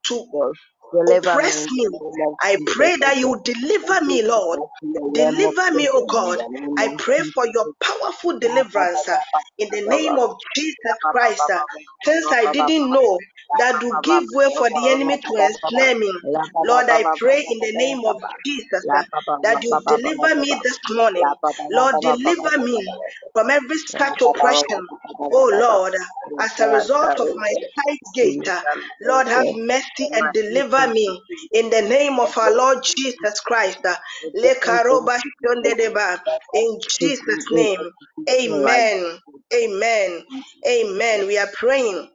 to 0.08 0.26
God, 0.32 0.54
deliver 0.92 1.38
oppress 1.40 1.66
me. 1.70 1.88
the 1.92 2.00
name 2.00 2.20
of 2.28 2.38
I 2.40 2.58
pray 2.66 2.96
that 2.98 3.18
you 3.18 3.40
deliver 3.44 4.02
me, 4.04 4.22
Lord. 4.22 4.60
that 4.60 4.68
your 4.82 5.08
realm 5.12 5.40
of 5.48 5.54
Deliver 5.54 5.72
me, 5.74 5.88
oh 5.92 6.06
God. 6.08 6.40
I 6.78 6.90
pray 6.98 7.20
for 7.34 7.46
your 7.46 7.66
powerful 7.80 8.38
La 8.44 8.58
ba 8.74 8.84
ba 8.92 9.00
deliverance 9.00 9.08
uh, 9.08 9.18
in 9.58 9.68
the 9.72 9.82
name 9.88 10.18
of 10.18 10.36
Jesus 10.56 10.96
Christ. 11.10 11.50
uh, 11.50 11.60
ba 11.60 11.74
ba 11.74 11.74
Things 12.04 12.32
ba 12.32 12.32
I 12.32 12.46
didn't 12.52 12.92
know 12.92 13.18
that 13.58 13.82
ba 13.82 13.82
will 13.82 13.96
ba 13.96 14.00
ba 14.08 14.18
give 14.18 14.24
way 14.32 14.50
for 14.58 14.70
the 14.70 14.90
enemy 14.90 15.18
to 15.18 15.34
ensnare 15.36 15.98
me. 15.98 16.12
La 16.24 16.42
ba 16.54 16.62
ba 16.70 16.78
Lord, 16.78 16.90
I 16.90 17.04
pray 17.18 17.40
in 17.50 17.60
the 17.60 17.72
name 17.76 18.04
of. 18.06 18.16
Jesus 18.46 18.86
uh, 18.94 19.02
that 19.42 19.62
you 19.62 19.84
deliver 19.88 20.40
me 20.40 20.60
this 20.64 20.78
morning. 20.90 21.32
Lord, 21.70 21.96
deliver 22.00 22.58
me 22.64 22.98
from 23.34 23.50
every 23.50 23.78
such 23.98 24.20
oppression. 24.22 24.88
Oh. 25.32 25.50
Lord, 25.54 25.94
as 26.40 26.60
a 26.60 26.68
result 26.68 27.18
of 27.20 27.28
my 27.36 27.48
sight 27.76 28.00
gate, 28.14 28.48
uh, 28.48 28.62
Deliver 28.62 28.76
me, 28.76 28.90
O 29.06 29.08
Lord, 29.08 29.28
have 29.28 29.48
mercy 29.54 30.08
and 30.14 30.32
deliver 30.32 30.88
me 30.92 31.20
in 31.52 31.70
the 31.70 31.82
name 31.82 32.20
of 32.20 32.36
our 32.38 32.54
Lord 32.56 32.78
Jesus 32.84 33.40
Christ. 33.40 33.80
uh, 33.86 33.96
If 34.22 34.34
the 34.42 34.48
Lekaroba 34.66 35.18
influence 35.20 35.22
shondedeba. 35.44 36.20
In 36.54 36.78
Jesus' 37.00 37.46
name, 37.52 37.80
a 37.80 38.20
position 38.20 38.62
like 38.62 38.86
amen. 38.86 39.18
Amen. 39.54 40.24
Amen. 40.68 41.26
We 41.28 41.38
are 41.38 41.50
praying 41.54 42.10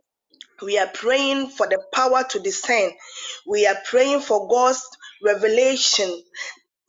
We 0.64 0.78
are 0.80 0.88
praying 0.88 1.50
for 1.50 1.68
the 1.68 1.84
power 1.94 2.24
to 2.32 2.40
discern. 2.40 2.92
We 3.48 3.68
are 3.68 3.78
praying 3.86 4.22
for 4.22 4.48
God's 4.50 4.84
revelation 5.24 6.24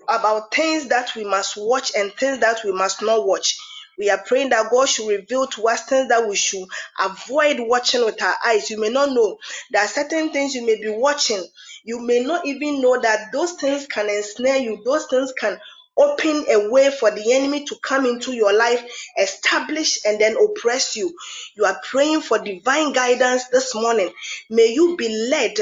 about 0.09 0.55
things 0.55 0.89
that 0.89 1.15
we 1.17 1.25
must 1.25 1.57
watch 1.57 1.93
and 1.97 2.13
things 2.15 2.41
that 2.41 2.61
we 2.65 2.73
must 2.73 3.03
not 3.03 3.27
watch. 3.27 3.57
We 3.99 4.11
are 4.11 4.23
praying 4.27 4.51
that 4.51 4.71
God 4.73 4.89
should 4.89 5.09
reveal 5.09 5.47
to 5.49 5.69
us 5.69 5.85
things 5.87 6.09
that 6.09 6.29
we 6.29 6.37
should 6.37 6.67
avoid 7.01 7.59
watching 7.61 8.05
with 8.05 8.23
our 8.23 8.35
eyes. 8.47 8.71
You 8.71 8.81
may 8.81 8.91
not 8.91 9.11
know 9.13 9.39
that 9.73 9.91
certain 9.91 10.33
things 10.33 10.55
you 10.55 10.67
may 10.67 10.81
be 10.81 10.91
watching. 10.91 11.45
You 11.85 12.01
may 12.01 12.21
not 12.25 12.47
even 12.47 12.83
know 12.83 13.01
that 13.01 13.33
those 13.33 13.53
things 13.55 13.87
can 13.87 14.11
ensnare 14.11 14.59
you. 14.59 14.83
Those 14.85 15.07
things 15.07 15.33
can 15.39 15.59
open 15.99 16.45
a 16.51 16.71
way 16.71 16.91
for 16.91 17.11
the 17.11 17.33
enemy 17.35 17.65
to 17.67 17.77
come 17.83 18.07
into 18.07 18.33
your 18.33 18.53
life, 18.53 18.83
establish 19.19 19.99
and 20.07 20.21
then 20.21 20.37
oppress 20.37 20.97
you. 20.97 21.15
You 21.57 21.65
are 21.67 21.81
praying 21.85 22.23
for 22.23 22.39
divine 22.39 22.93
guidance 22.93 23.49
this 23.49 23.75
morning. 23.75 24.11
May 24.51 24.73
you 24.75 24.97
be 24.97 25.09
led 25.31 25.57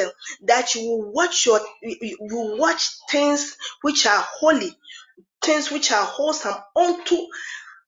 that 0.45 0.75
you 0.75 0.83
will 0.89 1.13
watch 1.13 1.47
your 1.47 1.61
you 1.83 2.19
you 2.21 2.57
watch 2.59 2.91
things 3.11 3.57
which 3.83 4.07
are 4.07 4.25
holy, 4.41 4.77
things 5.43 5.71
which 5.71 5.93
are 5.93 6.05
wholesome 6.05 6.57
unto 6.77 7.17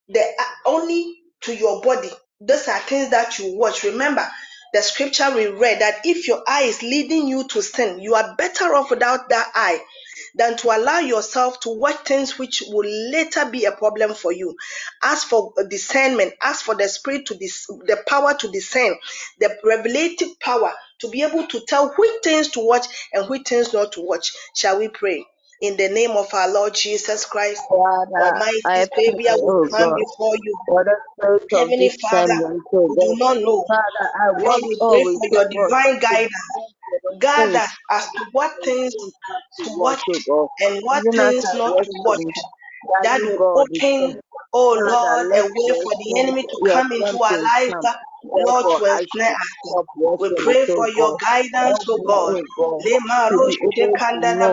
the 0.09 0.25
only 0.67 1.17
to 1.43 1.55
your 1.57 1.83
body. 1.83 2.11
Those 2.41 2.69
are 2.69 2.81
things 2.81 3.11
that 3.11 3.39
you 3.39 3.57
watch. 3.57 3.85
Remember 3.85 4.27
the 4.75 4.83
scripture 4.83 5.35
we 5.35 5.47
read 5.49 5.81
that 5.81 6.03
if 6.05 6.29
your 6.29 6.43
eye 6.47 6.65
is 6.65 6.83
leading 6.83 7.29
you 7.29 7.47
to 7.49 7.63
sin, 7.63 8.01
you 8.01 8.15
are 8.15 8.35
better 8.37 8.75
off 8.75 8.91
without 8.91 9.29
that 9.31 9.51
eye 9.55 9.81
than 10.37 10.57
to 10.59 10.69
allow 10.77 11.01
yourself 11.01 11.61
to 11.61 11.71
watch 11.71 11.97
things 12.07 12.39
which 12.39 12.63
will 12.69 12.89
later 13.13 13.47
be 13.47 13.67
a 13.67 13.73
problem 13.73 14.15
for 14.15 14.33
you. 14.33 14.57
Ask 15.03 15.29
for 15.29 15.53
discernment, 15.69 16.35
ask 16.43 16.65
for 16.65 16.77
the 16.77 16.89
spirit 16.89 17.27
to 17.27 17.35
dis- 17.37 17.67
the 17.67 18.03
power 18.09 18.35
to 18.35 18.51
discern, 18.53 18.97
the 19.41 19.57
revelative 19.65 20.39
power 20.41 20.73
to 21.01 21.11
be 21.11 21.23
able 21.23 21.47
to 21.49 21.61
tell 21.69 21.91
which 21.97 22.13
things 22.25 22.49
to 22.51 22.61
watch 22.61 22.87
and 23.13 23.29
which 23.29 23.49
things 23.49 23.73
not 23.73 23.93
to 23.93 24.03
watch. 24.03 24.33
Shall 24.57 24.79
we 24.79 24.89
pray? 24.89 25.25
In 25.63 25.77
the 25.77 25.89
name 25.89 26.13
of 26.13 26.33
our 26.35 26.53
Lord 26.53 26.75
Jesus 26.75 27.27
Christ, 27.27 27.63
Father, 27.69 28.23
Almighty 28.23 28.63
I 28.67 28.87
Savior, 28.97 29.35
we 29.43 29.53
oh 29.53 29.69
come 29.71 29.95
before 29.95 30.37
you. 30.45 30.57
for 30.69 30.85
the 30.85 30.97
spirit 31.19 31.43
of 31.55 31.69
Heavenly 31.71 31.91
Father, 32.03 32.41
oh 32.75 32.89
we 32.89 32.97
do 32.97 33.17
not 33.19 33.39
know. 33.39 33.65
Father, 33.69 34.11
I 34.23 34.31
want 34.33 34.65
we 34.67 34.77
pray 34.91 35.05
for 35.19 35.29
your 35.33 35.47
divine 35.51 36.01
guidance. 36.01 36.31
discern 36.31 36.71
for 36.91 37.01
the 37.03 37.13
Guide 37.21 37.55
things 37.55 37.57
us 37.57 37.71
as 37.93 38.07
to 38.19 38.27
what 38.33 38.53
things 38.65 38.95
to 38.95 39.71
watch, 39.79 40.03
oh 40.31 40.51
and 40.61 40.85
what 40.85 41.05
things 41.15 41.45
not 41.55 41.75
to 41.85 41.93
watch. 42.05 42.21
That 43.03 43.21
will 43.25 43.41
open, 43.55 44.21
oh 44.53 44.75
Lord, 44.75 45.27
a 45.35 45.47
way 45.47 45.75
for 45.83 45.95
the 45.99 46.21
enemy 46.21 46.45
to 46.45 46.59
come 46.73 46.93
into 46.93 47.23
our 47.23 47.39
life. 47.43 47.75
Lord, 48.47 48.67
to 48.77 48.85
ensnare 48.87 49.33
us. 49.33 49.49
We 50.19 50.31
pray 50.39 50.67
for 50.75 50.89
your 50.89 51.17
guidance, 51.17 51.79
Help 51.89 51.89
oh 51.89 51.99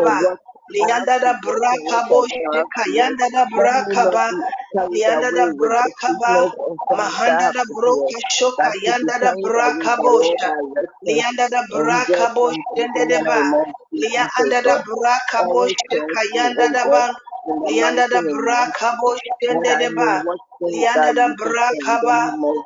God. 0.05 0.27
Lianda 0.71 1.19
da 1.19 1.33
braka 1.43 1.99
watch. 2.41 2.65
kayanda 2.75 3.29
da 3.31 3.45
Let 3.51 3.55
braka 3.55 4.11
ba. 4.11 4.31
be 4.31 4.45
Lianda 4.91 5.31
da 5.33 5.47
braka 5.57 6.09
ba. 6.19 6.45
Mahanda 6.91 7.51
da 7.53 7.63
broka 7.65 8.17
shoka 8.31 8.71
yanda 8.85 9.19
da 9.19 9.33
braka. 9.43 10.51
Lianda 11.05 11.49
da 11.49 11.61
braka 11.73 12.33
just 12.35 12.35
boshte 12.35 12.83
in 12.85 12.91
the 12.93 13.05
de 13.09 13.19
ba. 13.25 13.41
name 13.43 13.53
of 13.53 13.67
Lia 13.93 14.25
Jesus, 14.25 14.31
oh 14.39 14.41
anda 14.41 14.61
da 14.63 14.77
braka 14.83 15.47
oh 15.51 15.67
da 16.73 16.85
ba. 16.91 17.13
Lianda 17.67 18.07
da 18.09 18.21
braka 18.23 18.97
boshte 19.01 19.49
that 19.63 19.75
de 19.79 19.89
ba. 19.95 20.23
Lianda 20.73 21.13
da 21.15 21.27
braka. 21.39 21.99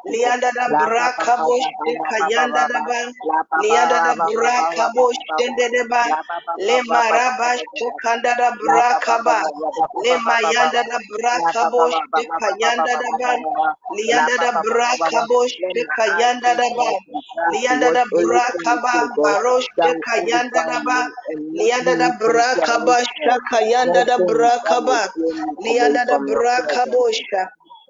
Lianda 0.07 0.51
da 0.53 0.67
braka 0.79 1.37
pa 1.47 1.93
kayanda 2.11 2.67
da 2.67 2.79
ba. 2.87 2.99
Lianda 3.61 3.99
da 4.03 4.15
braka 4.33 4.85
pa 4.85 4.89
boshte 4.95 5.47
de 5.57 5.83
ba. 5.89 6.03
Le 6.59 6.81
maraba 6.91 7.57
shokanda 7.73 8.35
da 8.37 8.51
braka 8.51 9.17
ba. 9.25 9.39
Le 10.03 10.17
mayanda 10.27 10.83
da 10.89 10.99
braka 11.11 11.63
pa 12.13 12.21
kayanda 12.41 12.93
da 12.99 13.11
ba. 13.19 13.33
Lianda 13.97 14.37
da 14.39 14.51
braka 14.63 15.19
eyes 15.29 15.83
kayanda 15.97 16.55
da 16.57 16.69
ba. 16.77 16.89
Lianda 17.51 17.89
da 17.93 18.05
braka 18.21 18.75
ba. 18.83 19.01
will 19.81 19.93
kayanda 20.07 20.61
da 20.67 20.79
ba. 20.85 20.99
Lianda 21.55 21.95
da 21.97 22.09
braka 22.19 22.75
ba 22.85 22.97
spiritually 23.03 23.05
shaka 23.23 23.57
yanda 23.71 24.05
da 24.05 24.17
braka 24.19 24.66
ba. 24.75 24.83
will 24.83 24.99
steer 24.99 25.33
me 25.35 25.55
away 25.67 25.95
Lianda 25.95 26.05
da 26.07 26.17
from 26.17 26.27
your 26.27 26.43
braka 26.47 26.83
presence. 26.83 26.93
bosha. 26.93 27.43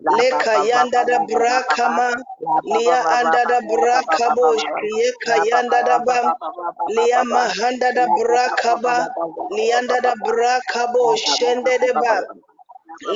La 0.05 0.17
Le 0.17 0.29
ba 0.29 0.41
ba 0.53 0.63
ba 0.73 0.83
kayanda 0.83 0.99
ba 0.99 1.05
da 1.07 1.17
ba 1.17 1.25
ba 1.31 1.41
ba 1.49 1.59
ba 1.67 1.75
braka 1.75 1.89
ma. 1.89 2.09
La 2.45 2.57
ba 2.67 2.77
ba 2.85 2.93
Lia 2.93 3.01
anda 3.19 3.45
da 3.45 3.59
ba 3.65 3.87
ba 3.91 4.01
ba 4.05 4.17
braka 4.17 4.27
ba 4.27 4.35
ba 4.41 4.51
ba. 4.61 4.67
boshte 4.67 4.87
ye 4.99 5.09
La 5.27 5.43
ba 5.51 5.61
ba 5.67 5.75
kayanda 5.75 5.83
da 5.85 5.99
ba 6.05 6.05
ba 6.05 6.15
ba. 6.17 6.21
ba 6.21 6.33
ba 6.41 6.49
ba 6.55 6.67
ba 6.77 6.87
ba 6.89 6.89
Lia 6.95 7.23
mahanda 7.25 7.93
da 7.95 8.07
La 8.07 8.15
ba 8.25 8.35
ba 8.43 8.55
ba 8.57 8.57
braka 8.63 8.75
ba 8.83 8.91
ba. 8.95 8.97
ba 8.97 9.07
ba 9.15 9.23
ba 9.33 9.47
ba 9.53 9.55
Lianda 9.55 10.01
da 10.01 10.13
ba. 10.19 10.27
braka 10.27 10.87
La 11.03 11.13
ba 11.17 11.35
ba 11.39 11.53
ba 11.61 11.67
boshende 11.67 11.73
ba 11.77 11.85
de 11.85 11.93
ba 11.93 12.01
ba 12.07 12.15
ba. 12.15 12.17
ba. 12.19 12.33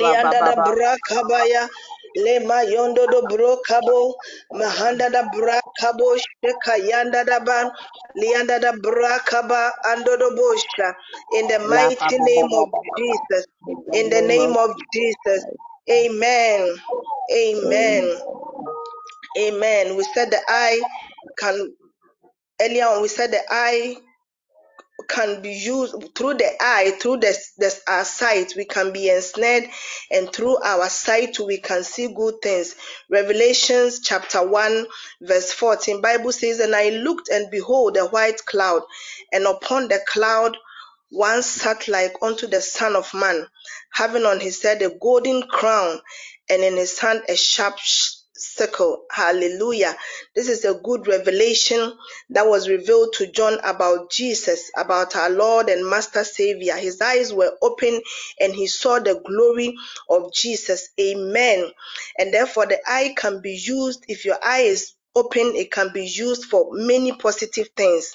Lianda 0.00 0.42
da 0.44 0.56
ba. 0.56 0.66
brakabaya, 0.66 1.68
le 2.16 2.40
mayondo 2.40 3.06
do 3.10 3.22
brokabo, 3.28 4.14
mahanda 4.54 5.10
da 5.12 5.24
brakabo, 5.30 6.18
sheka 6.18 6.78
yanda 6.90 7.24
da 7.26 7.40
ban, 7.40 7.70
lianda 8.16 8.60
da 8.60 8.72
brakaba, 8.72 9.72
ando 9.86 10.18
do 10.18 10.30
bosha. 10.36 10.94
In 11.34 11.48
the 11.48 11.58
mighty 11.60 12.18
name 12.18 12.48
of. 12.52 12.68
Jesus, 12.98 13.46
In 13.92 14.10
the 14.10 14.22
name 14.22 14.56
of 14.56 14.70
Jesus 14.92 15.44
Amen. 15.90 16.76
Amen, 17.32 18.16
Amen. 19.38 19.96
We 19.96 20.04
said 20.04 20.30
the 20.30 20.40
eye 20.48 20.82
can 21.38 21.74
earlier 22.62 22.86
on. 22.86 23.02
We 23.02 23.08
said 23.08 23.32
the 23.32 23.40
eye 23.50 23.96
can 25.08 25.42
be 25.42 25.52
used 25.52 25.94
through 26.16 26.34
the 26.34 26.50
eye, 26.60 26.92
through 27.00 27.18
the, 27.18 27.36
the 27.58 27.74
our 27.88 28.04
sight, 28.04 28.54
we 28.56 28.64
can 28.64 28.92
be 28.92 29.10
ensnared, 29.10 29.64
and 30.10 30.32
through 30.32 30.58
our 30.58 30.88
sight 30.88 31.38
we 31.40 31.58
can 31.58 31.84
see 31.84 32.12
good 32.14 32.36
things. 32.42 32.76
Revelations 33.10 34.00
chapter 34.00 34.46
1, 34.46 34.86
verse 35.22 35.52
14. 35.52 36.00
Bible 36.02 36.32
says, 36.32 36.60
And 36.60 36.74
I 36.76 36.90
looked 36.90 37.28
and 37.30 37.50
behold 37.50 37.96
a 37.96 38.06
white 38.06 38.44
cloud, 38.46 38.82
and 39.32 39.46
upon 39.46 39.88
the 39.88 40.00
cloud 40.08 40.56
one 41.10 41.42
sat 41.42 41.88
like 41.88 42.14
unto 42.22 42.46
the 42.46 42.60
Son 42.60 42.96
of 42.96 43.12
Man, 43.14 43.46
having 43.92 44.24
on 44.24 44.40
his 44.40 44.62
head 44.62 44.82
a 44.82 44.90
golden 44.90 45.42
crown, 45.42 46.00
and 46.50 46.62
in 46.62 46.76
his 46.76 46.98
hand 46.98 47.22
a 47.28 47.36
sharp 47.36 47.78
sickle. 48.42 49.04
Hallelujah. 49.10 49.96
This 50.34 50.48
is 50.48 50.64
a 50.64 50.74
good 50.74 51.06
revelation 51.08 51.94
that 52.30 52.46
was 52.46 52.68
revealed 52.68 53.14
to 53.14 53.28
John 53.28 53.58
about 53.64 54.10
Jesus, 54.10 54.70
about 54.76 55.16
our 55.16 55.30
Lord 55.30 55.68
and 55.68 55.88
Master 55.88 56.24
Savior. 56.24 56.76
His 56.76 57.00
eyes 57.00 57.32
were 57.32 57.52
open 57.62 58.00
and 58.40 58.54
he 58.54 58.66
saw 58.68 59.00
the 59.00 59.22
glory 59.24 59.74
of 60.10 60.32
Jesus. 60.34 60.90
Amen. 61.00 61.70
And 62.18 62.34
therefore, 62.34 62.66
the 62.66 62.80
eye 62.86 63.14
can 63.16 63.40
be 63.42 63.52
used, 63.62 64.04
if 64.08 64.24
your 64.24 64.38
eye 64.44 64.62
is 64.62 64.94
open, 65.16 65.54
it 65.56 65.72
can 65.72 65.90
be 65.94 66.06
used 66.06 66.46
for 66.46 66.68
many 66.72 67.12
positive 67.12 67.68
things. 67.76 68.14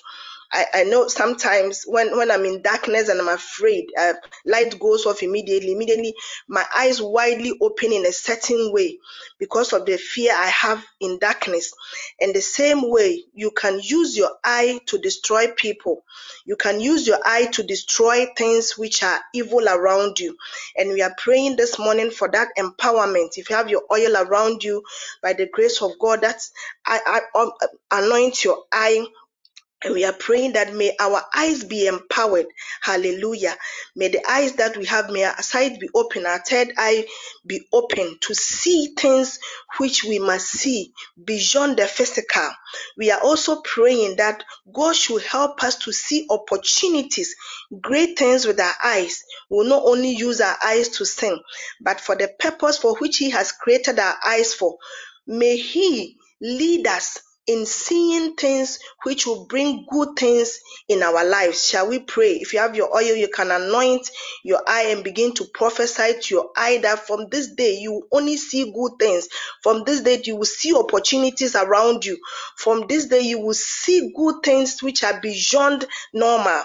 I, 0.51 0.65
I 0.73 0.83
know 0.85 1.07
sometimes 1.07 1.83
when, 1.87 2.15
when 2.17 2.31
I'm 2.31 2.45
in 2.45 2.61
darkness 2.61 3.09
and 3.09 3.21
I'm 3.21 3.29
afraid, 3.29 3.87
uh, 3.99 4.13
light 4.45 4.79
goes 4.79 5.05
off 5.05 5.23
immediately. 5.23 5.73
Immediately, 5.73 6.15
my 6.47 6.65
eyes 6.77 7.01
widely 7.01 7.53
open 7.61 7.93
in 7.93 8.05
a 8.05 8.13
certain 8.13 8.71
way 8.73 8.99
because 9.39 9.73
of 9.73 9.85
the 9.85 9.97
fear 9.97 10.33
I 10.35 10.47
have 10.47 10.85
in 11.01 11.19
darkness. 11.19 11.73
And 12.21 12.35
the 12.35 12.41
same 12.41 12.89
way, 12.89 13.23
you 13.33 13.51
can 13.51 13.79
use 13.83 14.17
your 14.17 14.31
eye 14.43 14.81
to 14.87 14.99
destroy 14.99 15.47
people. 15.57 16.03
You 16.45 16.55
can 16.57 16.79
use 16.81 17.07
your 17.07 17.19
eye 17.25 17.47
to 17.53 17.63
destroy 17.63 18.27
things 18.37 18.77
which 18.77 19.03
are 19.03 19.21
evil 19.33 19.67
around 19.69 20.19
you. 20.19 20.37
And 20.77 20.91
we 20.91 21.01
are 21.01 21.15
praying 21.17 21.57
this 21.57 21.79
morning 21.79 22.11
for 22.11 22.29
that 22.31 22.49
empowerment. 22.57 23.31
If 23.37 23.49
you 23.49 23.57
have 23.57 23.69
your 23.69 23.83
oil 23.91 24.17
around 24.17 24.63
you, 24.63 24.83
by 25.23 25.33
the 25.33 25.47
grace 25.47 25.81
of 25.81 25.91
God, 25.99 26.21
that's 26.21 26.51
I, 26.85 27.21
I 27.35 27.39
um, 27.39 27.51
anoint 27.91 28.43
your 28.45 28.63
eye 28.73 29.05
and 29.83 29.93
we 29.93 30.05
are 30.05 30.13
praying 30.13 30.53
that 30.53 30.73
may 30.73 30.95
our 30.99 31.21
eyes 31.35 31.63
be 31.63 31.85
empowered. 31.87 32.47
Hallelujah. 32.81 33.55
May 33.95 34.09
the 34.09 34.21
eyes 34.29 34.53
that 34.53 34.75
we 34.75 34.85
have, 34.85 35.11
may 35.11 35.23
our 35.23 35.41
sight 35.41 35.79
be 35.79 35.87
open, 35.93 36.25
our 36.25 36.39
third 36.39 36.73
eye 36.77 37.05
be 37.45 37.67
open 37.71 38.17
to 38.21 38.33
see 38.33 38.93
things 38.97 39.39
which 39.77 40.03
we 40.03 40.19
must 40.19 40.47
see 40.47 40.93
beyond 41.23 41.77
the 41.77 41.85
physical. 41.85 42.49
We 42.97 43.11
are 43.11 43.21
also 43.21 43.61
praying 43.61 44.17
that 44.17 44.43
God 44.73 44.95
should 44.95 45.21
help 45.21 45.63
us 45.63 45.75
to 45.79 45.91
see 45.93 46.25
opportunities, 46.29 47.35
great 47.79 48.17
things 48.17 48.45
with 48.47 48.59
our 48.59 48.75
eyes. 48.83 49.23
We 49.49 49.57
will 49.57 49.65
not 49.69 49.83
only 49.85 50.11
use 50.11 50.41
our 50.41 50.57
eyes 50.65 50.89
to 50.97 51.05
sin, 51.05 51.39
but 51.81 52.01
for 52.01 52.15
the 52.15 52.29
purpose 52.39 52.79
for 52.79 52.95
which 52.97 53.17
He 53.17 53.29
has 53.29 53.51
created 53.51 53.99
our 53.99 54.15
eyes 54.25 54.55
for. 54.55 54.77
May 55.27 55.57
He 55.57 56.17
lead 56.41 56.87
us 56.87 57.19
in 57.47 57.65
seeing 57.65 58.35
things 58.35 58.79
which 59.03 59.25
will 59.25 59.45
bring 59.45 59.85
good 59.89 60.09
things 60.17 60.59
in 60.89 61.03
our 61.03 61.25
lives. 61.25 61.67
Shall 61.67 61.89
we 61.89 61.99
pray? 61.99 62.33
If 62.33 62.53
you 62.53 62.59
have 62.59 62.75
your 62.75 62.95
oil, 62.95 63.15
you 63.15 63.29
can 63.29 63.51
anoint 63.51 64.09
your 64.43 64.61
eye 64.67 64.87
and 64.95 65.03
begin 65.03 65.33
to 65.35 65.45
prophesy 65.53 66.13
to 66.21 66.35
your 66.35 66.49
eye 66.55 66.79
that 66.83 67.07
from 67.07 67.27
this 67.29 67.53
day 67.55 67.77
you 67.79 67.93
will 67.93 68.07
only 68.11 68.37
see 68.37 68.71
good 68.71 68.93
things. 68.99 69.27
From 69.63 69.83
this 69.85 70.01
day 70.01 70.21
you 70.23 70.35
will 70.35 70.45
see 70.45 70.75
opportunities 70.75 71.55
around 71.55 72.05
you. 72.05 72.17
From 72.57 72.85
this 72.87 73.07
day 73.07 73.21
you 73.21 73.39
will 73.39 73.53
see 73.55 74.13
good 74.15 74.35
things 74.43 74.83
which 74.83 75.03
are 75.03 75.19
beyond 75.21 75.85
normal. 76.13 76.63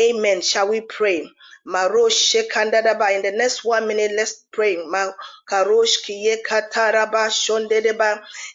Amen. 0.00 0.42
Shall 0.42 0.68
we 0.68 0.80
pray? 0.82 1.30
Marosh 1.66 2.32
Shekandadaba. 2.50 3.16
In 3.16 3.22
the 3.22 3.32
next 3.32 3.64
one 3.64 3.86
minute, 3.86 4.12
let's 4.16 4.44
pray. 4.52 4.76
Makarosh 5.50 6.04
Kiye 6.06 6.38
Kataraba 6.48 7.30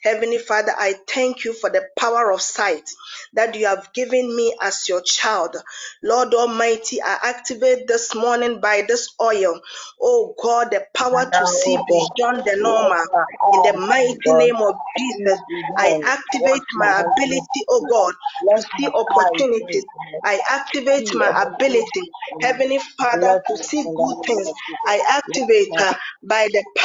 Heavenly 0.03 0.37
Father, 0.37 0.73
I 0.77 0.95
thank 1.07 1.43
you 1.45 1.53
for 1.53 1.69
the 1.69 1.83
power 1.97 2.31
of 2.31 2.41
sight 2.41 2.89
that 3.33 3.55
you 3.55 3.67
have 3.67 3.93
given 3.93 4.35
me 4.35 4.55
as 4.61 4.87
your 4.89 5.01
child. 5.01 5.55
Lord 6.03 6.33
Almighty, 6.33 7.01
I 7.01 7.17
activate 7.23 7.87
this 7.87 8.15
morning 8.15 8.61
by 8.61 8.83
this 8.87 9.13
oil, 9.21 9.59
oh 10.01 10.35
God, 10.41 10.71
the 10.71 10.85
power 10.95 11.31
to 11.37 11.47
see 11.47 11.77
beyond 11.77 12.45
the 12.45 12.57
normal. 12.57 13.05
In 13.51 13.61
the 13.63 13.73
mighty 13.73 14.33
name 14.37 14.57
of 14.57 14.75
Jesus, 14.97 15.39
oh 15.49 15.77
I 15.77 15.93
activate 16.05 16.63
my 16.73 17.01
ability, 17.01 17.65
oh 17.69 17.85
God, 17.89 18.13
to 18.55 18.63
see 18.77 18.89
opportunities. 18.93 19.85
I 20.23 20.39
activate 20.49 21.13
my 21.13 21.31
ability, 21.43 22.11
Heavenly 22.41 22.79
Father, 22.79 23.41
to 23.47 23.57
see 23.57 23.83
good 23.95 24.15
things. 24.25 24.51
I 24.85 25.01
activate 25.09 25.75
by 26.23 26.47
the 26.51 26.63
power, 26.77 26.84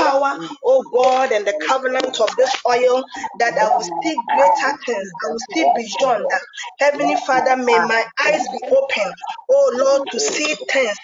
oh 0.65 0.85
God, 0.95 1.33
and 1.33 1.47
the 1.47 1.55
covenant 1.67 2.21
of 2.21 2.37
this 2.37 2.55
oil 2.69 3.05
that 3.39 3.55
I 3.59 3.71
will 3.77 3.85
see 4.03 4.23
greater 4.35 4.79
things. 4.87 5.09
I 5.25 5.29
will 5.31 5.39
see 5.55 5.73
beyond 5.75 6.27
that. 6.31 6.43
Heavenly 6.81 7.17
Father, 7.17 7.57
may 7.57 7.79
my 7.81 8.05
eyes 8.27 8.49
be 8.53 8.61
open, 8.71 9.13
oh 9.51 9.73
Lord, 9.75 10.03
to 10.13 10.21
see 10.21 10.57
things. 10.73 10.99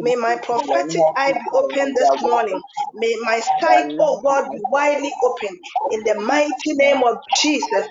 May 0.00 0.16
my 0.16 0.36
prophetic 0.42 1.04
eye 1.16 1.32
be 1.32 1.40
open 1.54 1.94
this 1.94 2.10
morning. 2.20 2.62
May 2.94 3.14
my 3.24 3.40
sight, 3.60 3.86
oh 4.00 4.20
God, 4.24 4.50
be 4.50 4.58
widely 4.70 5.12
open 5.22 5.58
in 5.90 6.04
the 6.04 6.14
mighty 6.20 6.74
name 6.74 7.02
of 7.04 7.18
Jesus. 7.36 7.86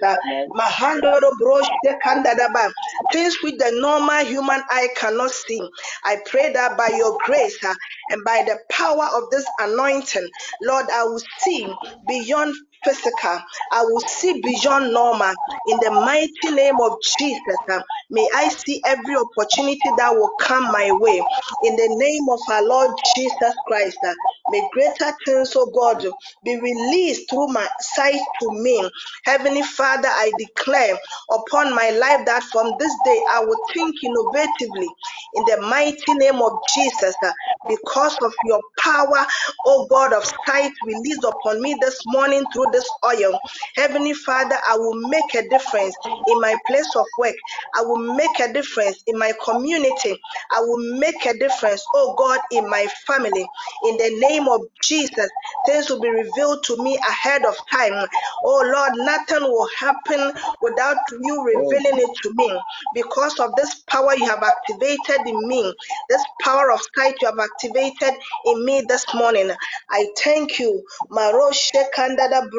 Things 3.12 3.38
which 3.44 3.58
the 3.58 3.72
normal 3.82 4.26
human 4.26 4.62
eye 4.70 4.90
cannot 4.96 5.32
see. 5.32 5.70
I 6.04 6.18
pray 6.26 6.54
that 6.54 6.78
by 6.78 6.90
your 6.98 7.18
grace 7.26 7.58
and 8.10 8.24
by 8.26 8.44
the 8.46 8.55
power 8.72 9.10
of 9.16 9.30
this 9.32 9.46
anointing, 9.60 10.30
Lord, 10.64 10.88
I 10.94 11.04
will 11.06 11.22
see 11.40 11.68
beyond 12.08 12.56
physical. 12.86 13.40
I 13.74 13.84
will 13.86 14.02
see 14.02 14.42
beyond 14.42 14.94
normal. 14.94 15.34
In 15.68 15.80
the 15.82 15.92
mighty 15.92 16.56
name 16.56 16.76
of 16.82 16.98
Jesus, 17.20 17.58
uh, 17.72 17.82
may 18.12 18.30
I 18.36 18.50
see 18.50 18.82
every 18.86 19.18
opportunity 19.18 19.92
that 19.98 20.14
will 20.16 20.32
come 20.42 20.66
my 20.72 20.92
way. 20.94 21.20
In 21.64 21.76
the 21.78 21.90
name 21.98 22.28
of 22.32 22.42
our 22.52 22.64
Lord 22.68 22.92
Jesus 23.16 23.56
Christ, 23.68 24.00
uh, 24.08 24.14
may 24.50 24.68
greater 24.74 25.14
things, 25.26 25.54
oh 25.58 25.68
God, 25.76 26.06
be 26.46 26.56
released 26.60 27.30
through 27.30 27.50
my 27.50 27.68
sight 27.82 28.22
to 28.42 28.52
me. 28.54 28.90
Heavenly 29.26 29.64
Father, 29.64 30.10
I 30.10 30.32
declare 30.40 30.98
upon 31.32 31.76
my 31.76 31.92
life 31.92 32.26
that 32.28 32.44
from 32.46 32.74
this 32.80 32.94
day 33.06 33.22
I 33.32 33.42
will 33.46 33.60
think 33.74 33.96
innovatively 34.06 34.88
in 35.36 35.46
the 35.46 35.62
mighty 35.62 36.14
name 36.16 36.42
of 36.42 36.54
Jesus 36.76 37.16
uh, 37.24 37.32
because 37.68 38.18
of 38.22 38.34
your 38.46 38.62
power, 38.80 39.26
oh 39.66 39.88
God 39.90 40.14
of 40.14 40.24
sight 40.48 40.72
released 40.86 41.24
upon 41.26 41.62
me 41.62 41.76
this 41.82 42.00
morning 42.08 42.46
through 42.54 42.68
this 42.76 42.90
oil. 43.06 43.40
Heavenly 43.76 44.14
Father, 44.14 44.58
I 44.70 44.78
will 44.78 44.96
make 45.10 45.36
a 45.36 45.48
difference 45.50 45.96
in 46.28 46.42
my 46.42 46.56
place 46.68 46.96
of 46.96 47.06
work. 47.20 47.36
I 47.76 47.82
will 47.82 48.16
make 48.16 48.40
a 48.40 48.52
difference 48.54 49.04
in 49.08 49.18
my 49.18 49.34
community. 49.44 50.20
I 50.52 50.62
will 50.62 51.00
make 51.00 51.26
a 51.26 51.38
difference, 51.38 51.84
oh 51.96 52.16
God, 52.18 52.40
in 52.52 52.70
my 52.70 52.88
family. 53.08 53.48
In 53.86 53.98
the 53.98 54.18
name 54.20 54.48
of 54.50 54.62
Jesus, 54.84 55.30
things 55.66 55.90
will 55.90 56.02
be 56.02 56.10
revealed 56.10 56.64
to 56.66 56.78
me 56.84 56.98
ahead 56.98 57.46
of 57.46 57.56
time. 57.72 58.08
Oh 58.44 58.64
Lord, 58.74 58.94
nothing 59.08 59.44
will 59.44 59.70
happen 59.80 60.34
without 60.62 60.98
you 61.22 61.44
revealing 61.44 62.00
it 62.00 62.12
to 62.24 62.34
me 62.36 62.60
because 62.94 63.40
of 63.40 63.56
this 63.56 63.76
power 63.88 64.16
you 64.16 64.26
have 64.26 64.44
activated 64.44 65.28
in 65.28 65.48
me, 65.48 65.74
this 66.10 66.24
power 66.42 66.72
of 66.72 66.82
sight 66.96 67.16
you 67.22 67.28
have 67.28 67.40
activated 67.40 68.14
in 68.46 68.66
me 68.66 68.84
this 68.88 69.06
morning. 69.14 69.52
I 69.92 70.08
thank 70.18 70.60
you. 70.60 70.84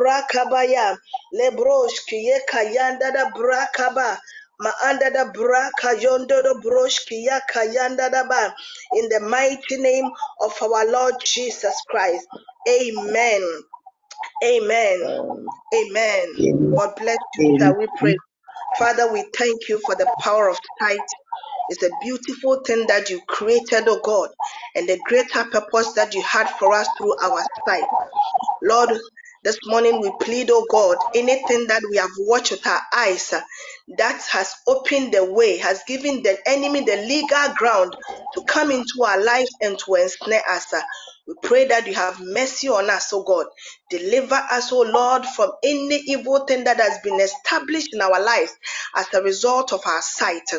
Brakabaya, 0.06 0.98
lebrosh 1.34 1.98
kiyeka 2.08 2.62
yandada 2.74 3.32
brakaba. 3.34 4.18
Maanda 4.62 5.12
da 5.12 5.26
braka 5.32 5.94
yondo 6.00 6.42
do 6.42 6.54
broshki 6.62 7.24
yaka 7.26 7.60
yanda 7.66 8.10
da 8.12 8.24
ba. 8.28 8.54
In 8.94 9.08
the 9.10 9.20
mighty 9.20 9.78
name 9.78 10.10
of 10.40 10.62
our 10.62 10.86
Lord 10.90 11.16
Jesus 11.24 11.76
Christ. 11.90 12.26
Amen. 12.68 13.42
Amen. 14.44 15.02
Amen. 15.74 16.26
God 16.76 16.96
bless 16.96 17.18
you. 17.36 17.56
Shall 17.60 17.76
we 17.78 17.88
pray? 17.96 18.16
Father, 18.78 19.12
we 19.12 19.24
thank 19.36 19.68
you 19.68 19.80
for 19.86 19.96
the 19.96 20.08
power 20.20 20.48
of 20.50 20.58
sight. 20.80 21.00
It's 21.68 21.84
a 21.84 21.90
beautiful 22.00 22.62
thing 22.66 22.86
that 22.88 23.10
you 23.10 23.20
created, 23.28 23.84
oh 23.88 24.00
God, 24.04 24.30
and 24.76 24.88
the 24.88 24.98
greater 25.06 25.44
purpose 25.50 25.94
that 25.94 26.14
you 26.14 26.22
had 26.22 26.48
for 26.50 26.74
us 26.74 26.88
through 26.98 27.16
our 27.24 27.44
sight. 27.68 27.88
Lord, 28.62 28.90
this 29.46 29.60
morning 29.66 30.02
we 30.02 30.12
plead, 30.20 30.50
oh 30.52 30.66
God, 30.70 30.98
anything 31.14 31.68
that 31.68 31.82
we 31.90 31.98
have 31.98 32.10
watched 32.18 32.52
with 32.52 32.66
our 32.68 32.82
eyes 32.96 33.32
uh, 33.32 33.40
that 33.98 34.22
has 34.32 34.54
opened 34.68 35.14
the 35.14 35.24
way, 35.32 35.58
has 35.58 35.82
given 35.88 36.22
the 36.24 36.38
enemy 36.46 36.82
the 36.84 36.98
legal 36.98 37.54
ground 37.56 37.96
to 38.34 38.44
come 38.44 38.72
into 38.72 39.04
our 39.06 39.24
lives 39.24 39.56
and 39.62 39.78
to 39.80 39.94
ensnare 39.96 40.42
us. 40.50 40.74
uh, 40.74 40.82
we 41.28 41.34
pray 41.42 41.66
that 41.68 41.86
you 41.88 41.94
have 41.94 42.20
mercy 42.20 42.68
on 42.68 42.90
us, 42.90 43.12
oh 43.14 43.24
God. 43.24 43.46
Deliver 43.90 44.36
us, 44.36 44.72
oh 44.72 44.82
Lord, 44.82 45.26
from 45.26 45.52
any 45.64 45.96
evil 46.08 46.46
thing 46.46 46.64
that 46.64 46.78
has 46.78 46.98
been 47.04 47.20
established 47.20 47.94
in 47.94 48.02
our 48.02 48.22
lives 48.22 48.52
as 48.96 49.06
a 49.14 49.22
result 49.22 49.72
of 49.72 49.80
our 49.86 50.02
sight. 50.02 50.50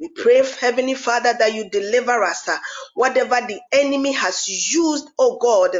We 0.00 0.10
pray, 0.10 0.42
Heavenly 0.60 0.94
Father, 0.96 1.34
that 1.38 1.54
you 1.54 1.70
deliver 1.70 2.22
us. 2.24 2.48
uh, 2.48 2.58
Whatever 2.96 3.40
the 3.48 3.60
enemy 3.72 4.12
has 4.12 4.48
used, 4.48 5.08
oh 5.18 5.38
God, 5.40 5.76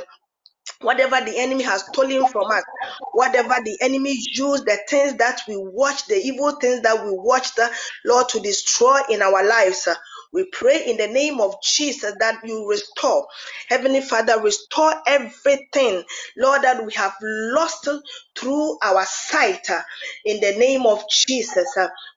whatever 0.82 1.20
the 1.24 1.38
enemy 1.38 1.64
has 1.64 1.84
stolen 1.86 2.26
from 2.26 2.50
us, 2.50 2.64
whatever 3.12 3.56
the 3.64 3.78
enemy 3.82 4.16
used, 4.34 4.66
the 4.66 4.78
things 4.88 5.16
that 5.16 5.42
we 5.48 5.56
watch, 5.58 6.06
the 6.06 6.16
evil 6.16 6.52
things 6.52 6.82
that 6.82 7.04
we 7.04 7.12
watched, 7.12 7.58
uh, 7.58 7.70
Lord, 8.04 8.28
to 8.30 8.40
destroy 8.40 9.00
in 9.10 9.22
our 9.22 9.44
lives. 9.46 9.88
uh, 9.88 9.94
we 10.32 10.44
pray 10.52 10.84
in 10.86 10.96
the 10.96 11.08
name 11.08 11.40
of 11.40 11.56
Jesus 11.62 12.14
that 12.20 12.40
you 12.44 12.68
restore. 12.68 13.26
Heavenly 13.68 14.00
Father, 14.00 14.40
restore 14.40 14.94
everything, 15.06 16.04
Lord, 16.36 16.62
that 16.62 16.84
we 16.84 16.92
have 16.94 17.14
lost 17.22 17.88
through 18.36 18.78
our 18.82 19.04
sight. 19.06 19.70
uh, 19.70 19.82
In 20.24 20.40
the 20.40 20.56
name 20.58 20.86
of 20.86 21.04
Jesus, 21.10 21.68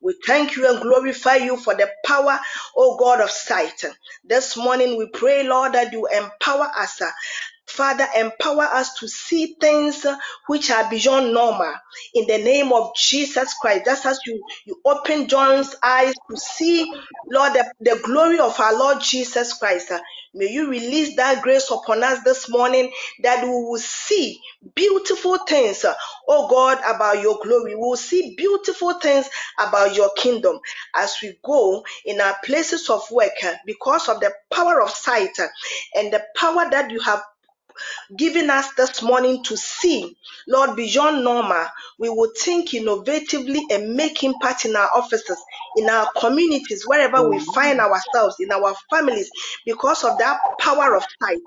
we 0.02 0.14
thank 0.26 0.56
you 0.56 0.68
and 0.70 0.82
glorify 0.82 1.36
you 1.36 1.56
for 1.56 1.74
the 1.74 1.90
power, 2.06 2.40
O 2.76 2.96
God 2.98 3.20
of 3.20 3.30
sight. 3.30 3.84
This 4.24 4.56
morning 4.56 4.96
we 4.98 5.08
pray, 5.08 5.44
Lord, 5.44 5.74
that 5.74 5.92
you 5.92 6.06
empower 6.08 6.70
us. 6.76 7.02
Father, 7.76 8.06
empower 8.18 8.64
us 8.64 8.94
to 9.00 9.08
see 9.08 9.56
things 9.60 10.06
which 10.48 10.70
are 10.70 10.90
beyond 10.90 11.34
normal. 11.34 11.74
In 12.14 12.26
the 12.26 12.38
name 12.38 12.72
of 12.72 12.96
Jesus 12.96 13.54
Christ, 13.54 13.86
just 13.86 14.06
as 14.06 14.20
you, 14.26 14.42
you 14.66 14.80
open 14.84 15.28
John's 15.28 15.74
eyes 15.82 16.14
to 16.30 16.36
see, 16.38 16.92
Lord, 17.30 17.54
the, 17.54 17.72
the 17.80 18.00
glory 18.04 18.40
of 18.40 18.58
our 18.60 18.78
Lord 18.78 19.00
Jesus 19.02 19.54
Christ. 19.54 19.92
May 20.34 20.50
you 20.52 20.70
release 20.70 21.16
that 21.16 21.42
grace 21.42 21.70
upon 21.70 22.04
us 22.04 22.22
this 22.24 22.50
morning 22.50 22.92
that 23.22 23.44
we 23.44 23.50
will 23.50 23.78
see 23.78 24.40
beautiful 24.74 25.38
things, 25.48 25.84
oh 26.28 26.48
God, 26.48 26.78
about 26.86 27.22
your 27.22 27.38
glory. 27.42 27.74
We 27.74 27.80
will 27.80 27.96
see 27.96 28.34
beautiful 28.36 28.94
things 29.00 29.28
about 29.58 29.96
your 29.96 30.10
kingdom 30.16 30.60
as 30.94 31.16
we 31.22 31.38
go 31.44 31.84
in 32.04 32.20
our 32.20 32.36
places 32.44 32.90
of 32.90 33.02
work 33.10 33.32
because 33.66 34.08
of 34.08 34.20
the 34.20 34.32
power 34.52 34.82
of 34.82 34.90
sight 34.90 35.38
and 35.94 36.12
the 36.12 36.22
power 36.36 36.68
that 36.70 36.90
you 36.90 37.00
have 37.00 37.22
giving 38.16 38.50
us 38.50 38.72
this 38.74 39.02
morning 39.02 39.42
to 39.44 39.56
see, 39.56 40.16
Lord, 40.48 40.76
beyond 40.76 41.24
normal. 41.24 41.66
We 41.98 42.10
will 42.10 42.32
think 42.38 42.70
innovatively 42.70 43.60
and 43.70 43.94
make 43.94 44.24
impact 44.24 44.64
in 44.66 44.76
our 44.76 44.90
offices, 44.94 45.38
in 45.76 45.88
our 45.88 46.08
communities, 46.18 46.84
wherever 46.86 47.28
we 47.28 47.40
find 47.40 47.80
ourselves, 47.80 48.36
in 48.40 48.52
our 48.52 48.74
families, 48.90 49.30
because 49.66 50.04
of 50.04 50.18
that 50.18 50.38
power 50.60 50.96
of 50.96 51.04
sight. 51.22 51.38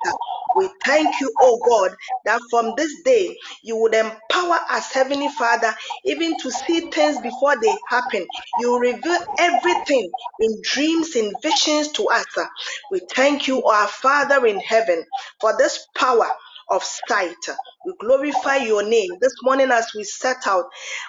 We 0.55 0.69
thank 0.85 1.21
you, 1.21 1.33
oh 1.39 1.59
God, 1.65 1.95
that 2.25 2.41
from 2.49 2.73
this 2.77 2.91
day 3.03 3.37
you 3.63 3.77
would 3.77 3.93
empower 3.95 4.59
us, 4.69 4.91
Heavenly 4.91 5.29
Father, 5.29 5.73
even 6.05 6.37
to 6.39 6.51
see 6.51 6.81
things 6.91 7.19
before 7.21 7.55
they 7.61 7.73
happen. 7.89 8.27
You 8.57 8.79
reveal 8.79 9.19
everything 9.39 10.11
in 10.39 10.61
dreams, 10.63 11.15
in 11.15 11.33
visions 11.41 11.91
to 11.93 12.07
us. 12.09 12.25
We 12.91 13.01
thank 13.11 13.47
you, 13.47 13.63
our 13.63 13.87
Father 13.87 14.45
in 14.45 14.59
heaven, 14.59 15.05
for 15.39 15.57
this 15.57 15.87
power 15.95 16.18
of 16.69 16.83
sight. 16.83 17.35
We 17.85 17.93
glorify 17.99 18.57
your 18.57 18.83
name 18.83 19.11
this 19.21 19.33
morning 19.43 19.71
as 19.71 19.93
we 19.95 20.03
set 20.03 20.47
out. 20.47 20.65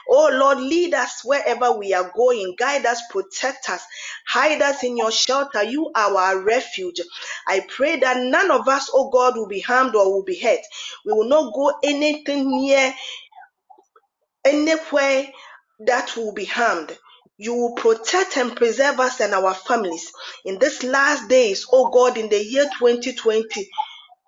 Oh 0.09 0.31
Lord, 0.33 0.59
lead 0.59 0.95
us 0.95 1.23
wherever 1.25 1.73
we 1.73 1.95
are 1.95 2.13
going. 2.17 2.55
Guide 2.59 2.87
us, 2.87 3.03
protect 3.11 3.71
us, 3.71 3.83
hide 4.27 4.63
us 4.63 4.85
in 4.85 4.97
your 4.97 5.13
shelter. 5.13 5.63
You 5.65 5.91
are 5.95 6.17
our 6.17 6.41
refuge. 6.45 7.01
I 7.49 7.67
pray 7.69 7.99
that 8.01 8.19
none 8.19 8.51
of 8.51 8.69
us, 8.69 8.91
oh 8.95 9.11
God, 9.11 9.37
will 9.37 9.49
be 9.49 9.61
harmed 9.61 9.95
or 9.97 10.13
will 10.13 10.25
be 10.25 10.39
hurt. 10.39 10.61
We 11.07 11.13
will 11.15 11.29
not 11.29 11.55
go 11.55 11.73
anything 11.85 12.51
near 12.51 12.95
anywhere 14.45 15.29
that 15.81 16.17
will 16.17 16.35
be 16.35 16.47
harmed. 16.47 16.99
You 17.39 17.55
will 17.57 17.75
protect 17.75 18.39
and 18.39 18.57
preserve 18.57 19.01
us 19.01 19.21
and 19.21 19.35
our 19.35 19.55
families 19.55 20.13
in 20.47 20.59
these 20.61 20.85
last 20.85 21.29
days, 21.29 21.67
oh 21.73 21.91
God, 21.91 22.19
in 22.19 22.31
the 22.31 22.45
year 22.45 22.67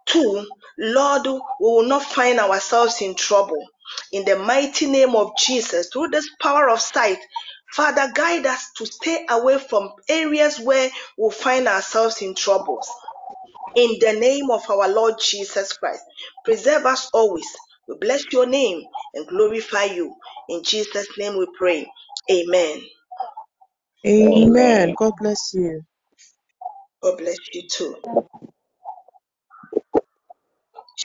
2022. 0.06 0.48
Lord, 0.78 1.26
we 1.26 1.40
will 1.60 1.86
not 1.88 2.02
find 2.04 2.40
ourselves 2.40 3.02
in 3.02 3.14
trouble. 3.16 3.64
In 4.12 4.24
the 4.24 4.36
mighty 4.38 4.86
name 4.90 5.16
of 5.16 5.36
Jesus, 5.38 5.88
through 5.92 6.08
this 6.08 6.28
power 6.40 6.70
of 6.70 6.80
sight, 6.80 7.18
Father, 7.72 8.10
guide 8.14 8.46
us 8.46 8.70
to 8.78 8.86
stay 8.86 9.26
away 9.30 9.58
from 9.58 9.92
areas 10.08 10.60
where 10.60 10.90
we'll 11.18 11.30
find 11.30 11.68
ourselves 11.68 12.22
in 12.22 12.34
troubles 12.34 12.90
in 13.76 13.96
the 14.00 14.14
name 14.14 14.50
of 14.50 14.68
our 14.70 14.88
Lord 14.88 15.16
Jesus 15.20 15.74
Christ. 15.74 16.02
Preserve 16.44 16.86
us 16.86 17.10
always. 17.14 17.46
We 17.88 17.96
bless 18.00 18.24
your 18.32 18.46
name 18.46 18.84
and 19.14 19.28
glorify 19.28 19.84
you. 19.84 20.14
In 20.48 20.62
Jesus' 20.64 21.08
name 21.18 21.38
we 21.38 21.46
pray. 21.58 21.90
Amen. 22.30 22.82
Amen. 24.06 24.44
Amen. 24.44 24.94
God 24.96 25.14
bless 25.20 25.54
you. 25.54 25.82
God 27.02 27.18
bless 27.18 27.38
you 27.54 27.68
too. 27.68 27.96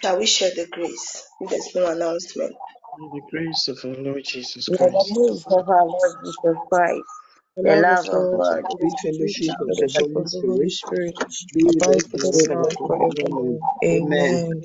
Shall 0.01 0.19
we 0.19 0.27
share 0.27 0.51
the 0.55 0.67
grace? 0.71 1.23
There's 1.41 1.75
no 1.75 1.87
announcement. 1.91 2.55
May 2.97 3.09
the 3.21 3.21
grace 3.31 3.67
of 3.69 3.79
our 3.85 3.95
Lord 4.03 4.23
Jesus 4.25 4.69
May 4.69 4.77
the 4.77 4.89
Christ, 4.89 5.13
grace 5.13 5.45
of 5.51 5.69
our 5.69 5.85
Lord 5.85 6.13
Jesus 6.23 6.57
Christ, 6.71 7.03
The 7.57 7.63
the 7.63 7.75
love 7.75 7.89
of 7.89 7.99
love 8.07 8.07
of 8.13 8.29
God, 8.31 8.41
God, 8.41 8.63
the 8.79 8.79
sweet 8.79 8.99
sweet 9.11 9.37
fellowship 9.39 9.55
of 9.61 9.75
the 9.75 9.89
fellowship 9.93 9.95
Holy 9.95 10.25
of 10.25 10.31
the 10.31 10.43
Holy 10.45 10.69
Spirit, 10.69 10.71
Spirit, 10.71 11.15
be 11.53 11.69
with 11.75 11.81
abide 11.81 11.89
us 11.89 12.07
with 12.13 12.25
us 12.25 12.47
and 12.49 12.49
now 12.49 12.65
and 12.67 12.79
forevermore. 12.87 12.87
forevermore. 12.87 13.61
Amen. 13.83 14.43
Amen. 14.53 14.63